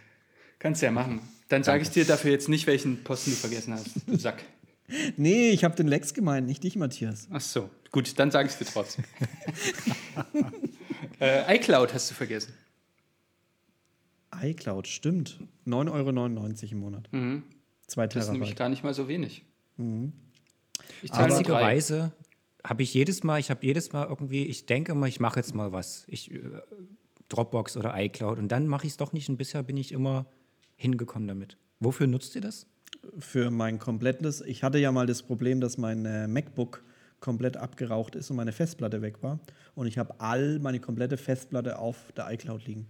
[0.58, 1.20] Kannst du ja machen.
[1.48, 4.42] Dann sage ich dir dafür jetzt nicht, welchen Posten du vergessen hast, du Sack.
[5.16, 7.28] Nee, ich habe den Lex gemeint, nicht dich, Matthias.
[7.30, 9.04] Ach so, gut, dann sage ich es dir trotzdem.
[11.20, 12.52] äh, iCloud hast du vergessen.
[14.42, 15.38] iCloud, stimmt.
[15.66, 17.08] 9,99 Euro im Monat.
[17.86, 18.56] Zwei Das ist nämlich Terabyte.
[18.58, 19.44] gar nicht mal so wenig.
[19.76, 20.12] Mhm.
[21.02, 21.12] Ich.
[21.12, 22.12] Einzigerweise
[22.64, 25.54] habe ich jedes Mal, ich habe jedes Mal irgendwie, ich denke immer, ich mache jetzt
[25.54, 26.04] mal was.
[26.08, 26.40] Ich, äh,
[27.28, 30.26] Dropbox oder iCloud und dann mache ich es doch nicht und bisher bin ich immer
[30.76, 31.56] hingekommen damit.
[31.80, 32.66] Wofür nutzt ihr das?
[33.18, 36.82] Für mein komplettes, ich hatte ja mal das Problem, dass mein äh, MacBook
[37.24, 39.40] komplett abgeraucht ist und meine Festplatte weg war.
[39.74, 42.86] Und ich habe all meine komplette Festplatte auf der iCloud liegen.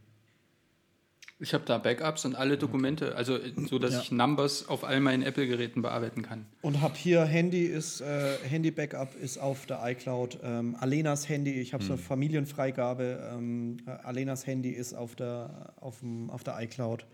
[1.39, 4.01] Ich habe da Backups und alle Dokumente, also äh, so, dass Ja.
[4.01, 6.47] ich Numbers auf all meinen Apple-Geräten bearbeiten kann.
[6.63, 10.41] Und habe hier Handy ist, äh, Handy-Backup ist auf der iCloud.
[10.43, 13.31] Ähm, Alenas Handy, ich habe so eine Familienfreigabe.
[13.33, 17.07] Ähm, äh, Alenas Handy ist auf der, auf dem, auf der iCloud.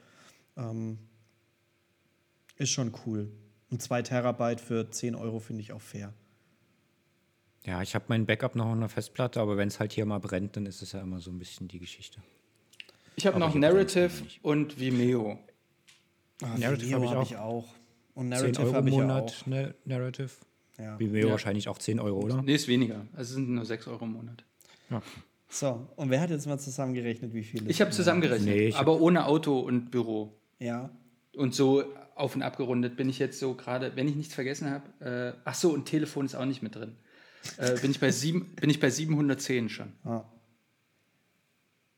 [0.57, 0.99] Ähm,
[2.57, 3.31] ist schon cool.
[3.71, 6.15] Und 2 Terabyte für 10 Euro finde ich auch fair.
[7.65, 10.19] Ja, ich habe mein Backup noch auf einer Festplatte, aber wenn es halt hier mal
[10.19, 12.21] brennt, dann ist es ja immer so ein bisschen die Geschichte.
[13.17, 14.11] Ich habe noch ich hab Narrative
[14.43, 15.39] und Vimeo.
[16.43, 17.65] Ah, Narrative Vimeo hab ich hab auch.
[17.65, 17.75] ich auch.
[18.15, 19.47] Und 10 Narrative Euro habe im ich ja Monat auch.
[19.47, 20.31] ne, Narrative.
[20.79, 20.99] Ja.
[20.99, 21.33] Vimeo Ja.
[21.33, 22.41] wahrscheinlich auch 10 Euro, oder?
[22.43, 23.07] Nee, ist weniger.
[23.13, 24.43] Also es sind nur 6 Euro im Monat.
[24.89, 25.03] Ja.
[25.51, 27.69] So, und wer hat jetzt mal zusammengerechnet, wie viel?
[27.69, 30.33] Ich habe zusammengerechnet, Nee, ich hab- aber ohne Auto und Büro.
[30.59, 30.91] Ja.
[31.37, 31.85] Und so
[32.15, 35.35] auf und abgerundet bin ich jetzt so gerade, wenn ich nichts vergessen habe.
[35.37, 36.97] Äh, ach so, und Telefon ist auch nicht mit drin.
[37.57, 39.93] Äh, bin, ich bei sieben, bin ich bei 710 schon.
[40.05, 40.25] Ah.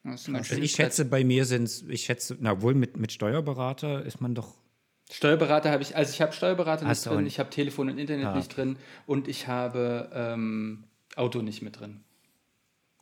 [0.04, 4.20] Also ich schätze, bei mir sind es, ich schätze, na wohl mit, mit Steuerberater ist
[4.20, 4.54] man doch.
[5.10, 8.34] Steuerberater habe ich, also ich habe Steuerberater nicht drin, ich habe Telefon und Internet Ah.
[8.34, 8.76] nicht drin
[9.06, 10.84] und ich habe ähm,
[11.16, 12.02] Auto nicht mit drin.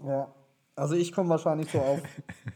[0.05, 0.35] Ja.
[0.81, 2.01] Also ich komme wahrscheinlich so auf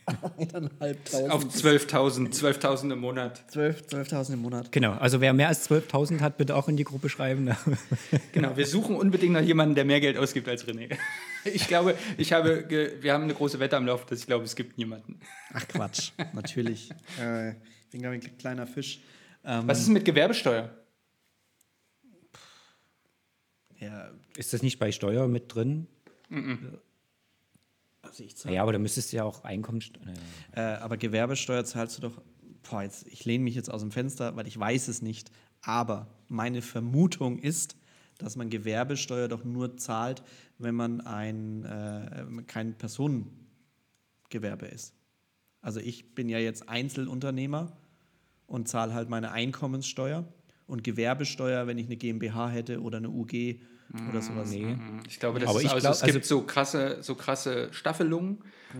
[0.38, 1.28] 1.500.
[1.28, 3.44] Auf 12.000, 12.000 im Monat.
[3.48, 4.72] 12 12.000 im Monat.
[4.72, 7.44] Genau, also wer mehr als 12.000 hat, bitte auch in die Gruppe schreiben.
[7.44, 7.54] ne?
[8.32, 10.96] Genau, wir suchen unbedingt noch jemanden, der mehr Geld ausgibt als René.
[11.46, 14.44] Ich glaube, ich habe, ge wir haben eine große Wette am Laufen, dass ich glaube,
[14.46, 15.20] es gibt niemanden.
[15.52, 16.88] Ach Quatsch, natürlich.
[17.20, 19.02] Äh, ich bin, glaube ich, ein kleiner Fisch.
[19.44, 20.70] Ähm, Was ist mit Gewerbesteuer?
[23.78, 25.86] ja, Ist das nicht bei Steuer mit drin?
[28.06, 28.54] Also ich zahle.
[28.54, 30.02] Ja, aber da müsstest du ja auch Einkommensteuer.
[30.52, 32.20] Äh, aber Gewerbesteuer zahlst du doch.
[32.68, 35.30] Boah, jetzt, ich lehne mich jetzt aus dem Fenster, weil ich weiß es nicht.
[35.60, 37.76] Aber meine Vermutung ist,
[38.18, 40.22] dass man Gewerbesteuer doch nur zahlt,
[40.58, 44.94] wenn man ein äh, kein Personengewerbe ist.
[45.60, 47.76] Also ich bin ja jetzt Einzelunternehmer
[48.46, 50.24] und zahle halt meine Einkommenssteuer
[50.66, 53.60] und Gewerbesteuer, wenn ich eine GmbH hätte oder eine UG
[54.10, 54.50] oder sowas.
[54.50, 54.76] Nee.
[55.08, 57.68] Ich glaube, das Aber ist, ich also, glaub- es also- gibt so krasse, so krasse
[57.72, 58.38] Staffelungen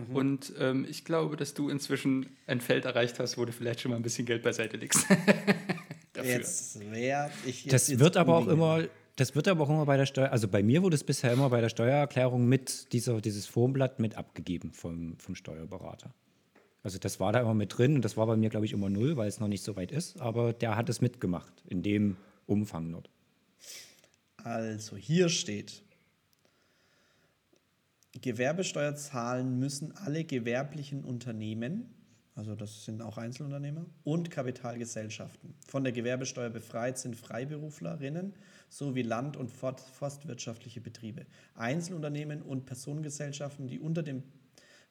[0.09, 0.15] Mhm.
[0.15, 3.91] und ähm, ich glaube, dass du inzwischen ein Feld erreicht hast, wo du vielleicht schon
[3.91, 5.05] mal ein bisschen Geld beiseite legst.
[6.13, 6.31] Dafür.
[6.31, 8.83] Jetzt werde ich jetzt Das jetzt wird aber auch immer,
[9.15, 11.49] das wird aber auch immer bei der Steuer, also bei mir wurde es bisher immer
[11.49, 16.13] bei der Steuererklärung mit dieser, dieses Formblatt mit abgegeben vom, vom Steuerberater.
[16.83, 18.89] Also das war da immer mit drin und das war bei mir, glaube ich, immer
[18.89, 22.17] null, weil es noch nicht so weit ist, aber der hat es mitgemacht, in dem
[22.47, 23.09] Umfang dort.
[24.45, 25.81] Also hier steht,
[28.13, 31.95] Gewerbesteuer zahlen müssen alle gewerblichen Unternehmen,
[32.35, 35.55] also das sind auch Einzelunternehmer, und Kapitalgesellschaften.
[35.65, 38.35] Von der Gewerbesteuer befreit sind Freiberuflerinnen
[38.69, 41.25] sowie land- und forstwirtschaftliche Betriebe.
[41.55, 44.21] Einzelunternehmen und Personengesellschaften, die unter dem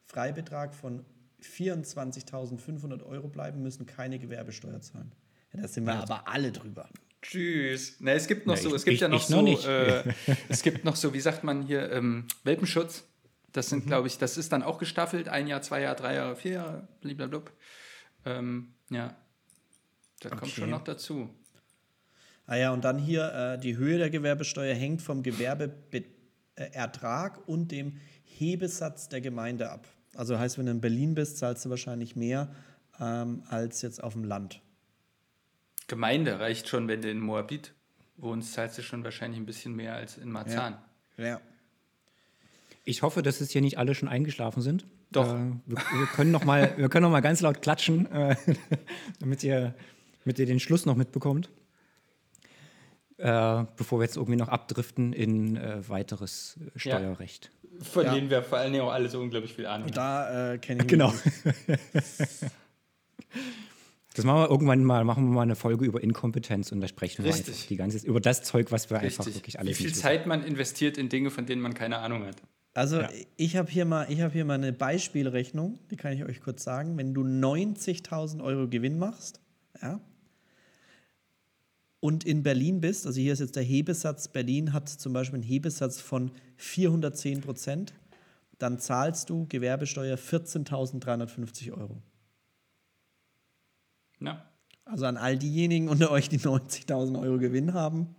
[0.03, 1.05] Freibetrag von
[1.41, 5.13] 24.500 Euro bleiben, müssen keine Gewerbesteuer zahlen.
[5.53, 6.89] Ja, da sind wir aber alle drüber.
[7.29, 7.97] Tschüss.
[7.99, 9.65] Na, es gibt noch Ja, so, ich- es gibt ich- ja noch noch so, nicht.
[9.65, 10.03] äh,
[10.49, 13.03] es gibt noch so, wie sagt man hier, ähm, Welpenschutz.
[13.51, 13.69] Das Mhm.
[13.69, 16.51] sind, glaube ich, das ist dann auch gestaffelt, ein Jahr, zwei Jahre, drei Jahre, vier
[16.53, 17.41] Jahre, blablabla.
[18.25, 19.15] Ähm, ja,
[20.19, 20.51] das kommt Okay.
[20.61, 21.29] schon noch dazu.
[22.47, 27.97] Ah ja, und dann hier, äh, die Höhe der Gewerbesteuer hängt vom Gewerbeertrag und dem
[28.23, 29.87] Hebesatz der Gemeinde ab.
[30.15, 32.53] Also heißt, wenn du in Berlin bist, zahlst du wahrscheinlich mehr
[32.99, 34.61] ähm, als jetzt auf dem Land.
[35.87, 37.73] Gemeinde reicht schon, wenn du in Moabit
[38.17, 40.77] wohnst, zahlst du schon wahrscheinlich ein bisschen mehr als in Marzahn.
[41.17, 41.39] Ja.
[42.83, 44.85] Ich hoffe, dass es hier nicht alle schon eingeschlafen sind.
[45.11, 45.33] Doch.
[45.33, 48.35] Äh, wir, wir können noch mal, wir können noch mal ganz laut klatschen, äh,
[49.19, 49.73] damit, ihr,
[50.23, 51.49] damit ihr den Schluss noch mitbekommt.
[53.17, 57.49] Äh, bevor wir jetzt irgendwie noch abdriften in äh, weiteres äh, Steuerrecht.
[57.81, 58.13] Von Ja.
[58.13, 59.93] denen wir vor allen Dingen auch alle so unglaublich viel Ahnung haben.
[59.95, 61.13] Da äh, kenne ich mich Genau.
[64.15, 67.23] Das machen wir irgendwann mal, machen wir mal eine Folge über Inkompetenz und da sprechen
[67.23, 67.53] wir Richtig.
[67.55, 69.35] einfach die ganze über das Zeug, was wir einfach Richtig.
[69.35, 70.01] wirklich Wie alles viel wissen.
[70.01, 72.37] Zeit man investiert in Dinge, von denen man keine Ahnung hat.
[72.73, 73.09] Also Ja.
[73.37, 76.63] ich habe hier, mal- ich hab hier mal eine Beispielrechnung, die kann ich euch kurz
[76.63, 76.97] sagen.
[76.97, 79.39] Wenn du 90.000 Euro Gewinn machst,
[79.81, 79.99] ja,
[81.99, 85.43] und in Berlin bist, also hier ist jetzt der Hebesatz, Berlin hat zum Beispiel einen
[85.43, 87.93] Hebesatz von 410 Prozent,
[88.59, 92.01] dann zahlst du Gewerbesteuer 14.350 Euro.
[94.19, 94.45] Ja.
[94.85, 98.15] Also an all diejenigen unter euch, die 90.000 Euro Gewinn haben,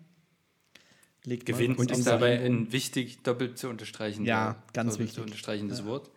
[1.24, 4.24] legt Gewinn und ist dabei ein wichtig doppelt zu unterstreichen.
[4.24, 5.14] Ja, ganz doppelt wichtig.
[5.14, 6.10] zu unterstreichendes Wort.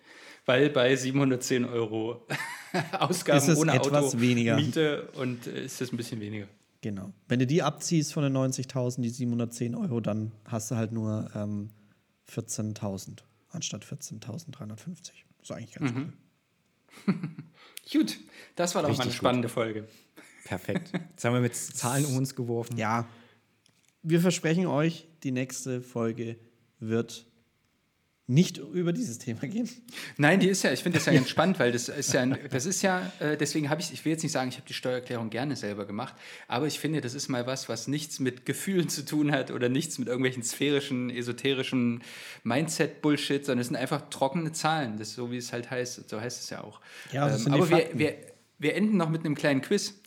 [0.46, 2.26] Weil bei 710 Euro
[3.00, 4.56] Ausgaben Ist es ohne etwas Auto, weniger.
[4.56, 6.48] Miete und äh, ist es ein bisschen weniger.
[6.82, 7.12] Genau.
[7.28, 11.30] Wenn du die abziehst von den 90.000, die 710 Euro, dann hast du halt nur
[11.36, 11.70] ähm,
[12.32, 13.18] 14.000
[13.52, 15.12] anstatt 14.350.
[15.42, 15.98] Ist eigentlich ganz Mhm.
[15.98, 16.14] cool.
[17.92, 18.20] Gut,
[18.56, 19.18] das war doch mal Richtig eine gut.
[19.18, 19.88] spannende Folge.
[20.44, 20.92] Perfekt.
[21.12, 22.78] Jetzt haben wir mit Zahlen um uns geworfen.
[22.78, 23.08] Ja,
[24.02, 26.38] wir versprechen euch, die nächste Folge
[26.80, 27.26] wird
[28.30, 29.68] nicht über dieses Thema gehen.
[30.18, 32.68] Nein, die ist ja, ich finde das ja ganz spannend, weil das ist ja, das
[32.68, 35.32] ist ja, äh, deswegen habe ich, ich will jetzt nicht sagen, ich habe die Steuererklärung
[35.32, 36.14] gerne selber gemacht,
[36.48, 39.68] aber ich finde, das ist mal was, was nichts mit Gefühlen zu tun hat oder
[39.68, 42.04] nichts mit irgendwelchen sphärischen, esoterischen
[42.44, 46.44] Mindset-Bullshit, sondern es sind einfach trockene Zahlen, das so wie es halt heißt, so heißt
[46.44, 46.82] es ja auch.
[47.12, 48.00] Ja, das ähm, sind die aber wir, Fakten.
[48.00, 48.18] wir,
[48.60, 50.00] wir enden noch mit einem kleinen Quiz,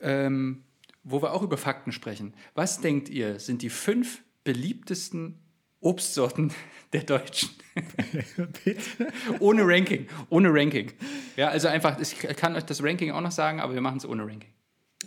[0.00, 0.62] ähm,
[1.04, 2.34] wo wir auch über Fakten sprechen.
[2.54, 5.38] Was denkt ihr, sind die fünf beliebtesten
[5.86, 6.52] Obstsorten
[6.92, 7.50] der Deutschen?
[9.40, 10.06] ohne Ranking.
[10.30, 10.92] Ohne Ranking.
[11.36, 14.06] Ja, also einfach, ich kann euch das Ranking auch noch sagen, aber wir machen es
[14.06, 14.50] ohne Ranking.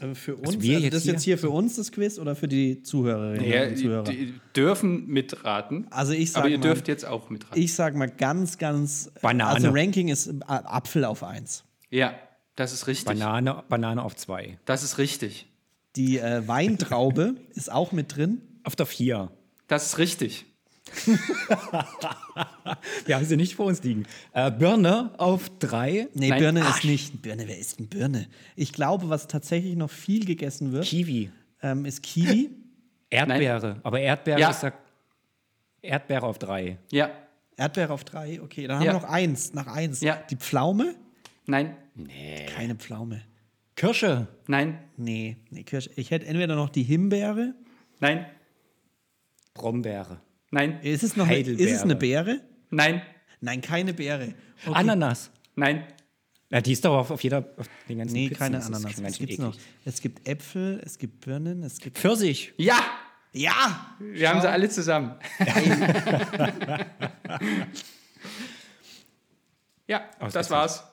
[0.02, 2.36] Äh, Für uns, wir also jetzt das ist jetzt hier für uns das Quiz oder
[2.36, 4.04] für die Zuhörerinnen Ja, und Zuhörer?
[4.04, 5.88] die, dürfen mitraten.
[5.90, 7.60] Also ich sag aber ihr mal- dürft jetzt auch mitraten.
[7.62, 9.12] ich sag mal ganz, ganz.
[9.22, 9.50] Banane.
[9.56, 11.64] Also Ranking ist äh, Apfel auf 1.
[11.90, 12.14] ja,
[12.56, 13.06] das ist richtig.
[13.08, 14.60] Banane, Banane auf zwei.
[14.66, 15.48] Das ist richtig.
[15.96, 18.42] Die äh, Weintraube ist auch mit drin.
[18.66, 19.32] Auf der vier.
[19.68, 20.46] Das ist richtig.
[23.06, 24.06] Wir haben sie nicht vor uns liegen.
[24.34, 26.08] Äh, Birne auf drei.
[26.14, 26.40] Nee, Nein.
[26.40, 26.78] Birne Ach.
[26.78, 27.22] ist nicht.
[27.22, 28.28] Birne, wer isst denn Birne?
[28.56, 31.32] Ich glaube, was tatsächlich noch viel gegessen wird, Kiwi.
[31.62, 32.52] ähm, ist Kiwi.
[33.10, 33.80] Erdbeere.
[33.84, 34.50] Aber Erdbeere Ja.
[34.52, 34.72] ist da.
[35.82, 36.78] Erdbeere auf drei.
[36.92, 37.10] Ja,
[37.56, 38.68] Erdbeere auf drei, okay.
[38.68, 38.94] Dann Ja.
[38.94, 40.02] haben wir noch eins, nach eins.
[40.02, 40.22] Ja.
[40.30, 40.96] Die Pflaume?
[41.48, 41.76] nein,
[42.56, 43.22] Keine Pflaume.
[43.76, 44.28] Kirsche.
[44.48, 45.90] nein, Nee, nee, Kirsche.
[45.96, 47.54] Ich hätte entweder noch die Himbeere.
[48.00, 48.26] nein,
[49.54, 50.20] Brombeere.
[50.52, 52.42] Nein, Ist es noch eine, ist es eine Beere?
[52.70, 53.02] nein,
[53.42, 54.34] Nein, keine Beere.
[54.66, 54.74] Okay.
[54.76, 55.32] Ananas.
[55.56, 55.86] nein,
[56.50, 57.46] Ja, die ist doch auf, auf jeder.
[57.58, 58.40] Auf den ganzen Nee, Pizzen.
[58.40, 58.94] keine Das Ananas.
[58.94, 59.56] schön gibt's noch?
[59.86, 61.98] Es gibt Äpfel, es gibt Birnen, es gibt.
[61.98, 62.54] Pfirsich.
[62.58, 62.78] ja,
[63.32, 63.96] Ja!
[64.00, 65.16] wir haben sie alle zusammen.
[69.88, 70.52] ja, das Ausgezeichnet.
[70.52, 70.84] war's.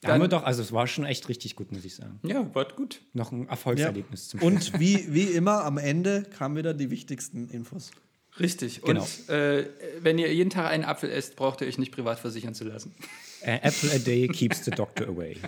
[0.00, 2.20] Da haben wir Dann- doch, also es war schon echt richtig gut, muss ich sagen.
[2.22, 3.00] Ja, wird gut.
[3.14, 7.90] Noch ein Erfolgserlebnis zum Und wie, wie immer am Ende kamen wieder die wichtigsten Infos.
[8.38, 8.82] Richtig.
[8.82, 9.02] Genau.
[9.02, 9.68] Und äh,
[10.00, 12.94] wenn ihr jeden Tag einen Apfel esst, braucht ihr euch nicht privat versichern zu lassen.
[13.42, 15.36] Äh, Apple a day keeps the doctor away.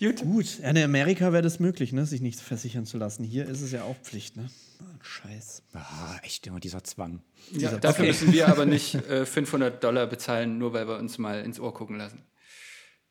[0.00, 0.22] Gut.
[0.22, 3.22] Gut, in Amerika wäre das möglich, ne, sich nicht versichern zu lassen.
[3.22, 4.48] Hier ist es ja auch Pflicht, ne?
[4.78, 5.62] Ah, Scheiß.
[5.74, 7.20] Ah, echt immer dieser Zwang.
[7.52, 11.42] Ja, dafür müssen wir aber nicht äh, 500 Dollar bezahlen, nur weil wir uns mal
[11.42, 12.22] ins Ohr gucken lassen.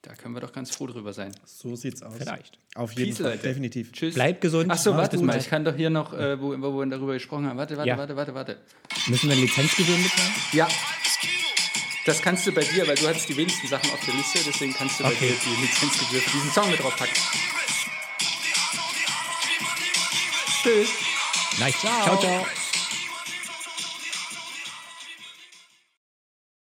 [0.02, 1.32] Da können wir doch ganz froh drüber sein.
[1.46, 2.14] So sieht's aus.
[2.18, 2.58] Vielleicht.
[2.76, 3.44] Auf jeden Peace, Fall, Leute.
[3.44, 3.92] definitiv.
[3.92, 4.16] Tschüss.
[4.16, 4.72] Bleib gesund.
[4.72, 5.38] Ach so, Mach's warte mal.
[5.38, 7.58] Ich kann doch hier noch, äh, wo, wo wir darüber gesprochen haben.
[7.58, 7.98] Warte, warte, Ja.
[7.98, 8.58] warte, warte, warte.
[9.08, 10.32] Müssen wir Lizenzgebühren bezahlen?
[10.54, 10.68] Ja.
[12.06, 14.74] Das kannst du bei dir, weil du hattest die wenigsten Sachen auf der Liste, deswegen
[14.74, 15.28] kannst du bei Okay.
[15.28, 17.14] dir die Lizenzgebühr für diesen Song mit draufpacken.
[20.64, 20.90] Tschüss.
[21.60, 21.78] Nice.
[21.80, 22.18] ciao.
[22.20, 22.46] ciao.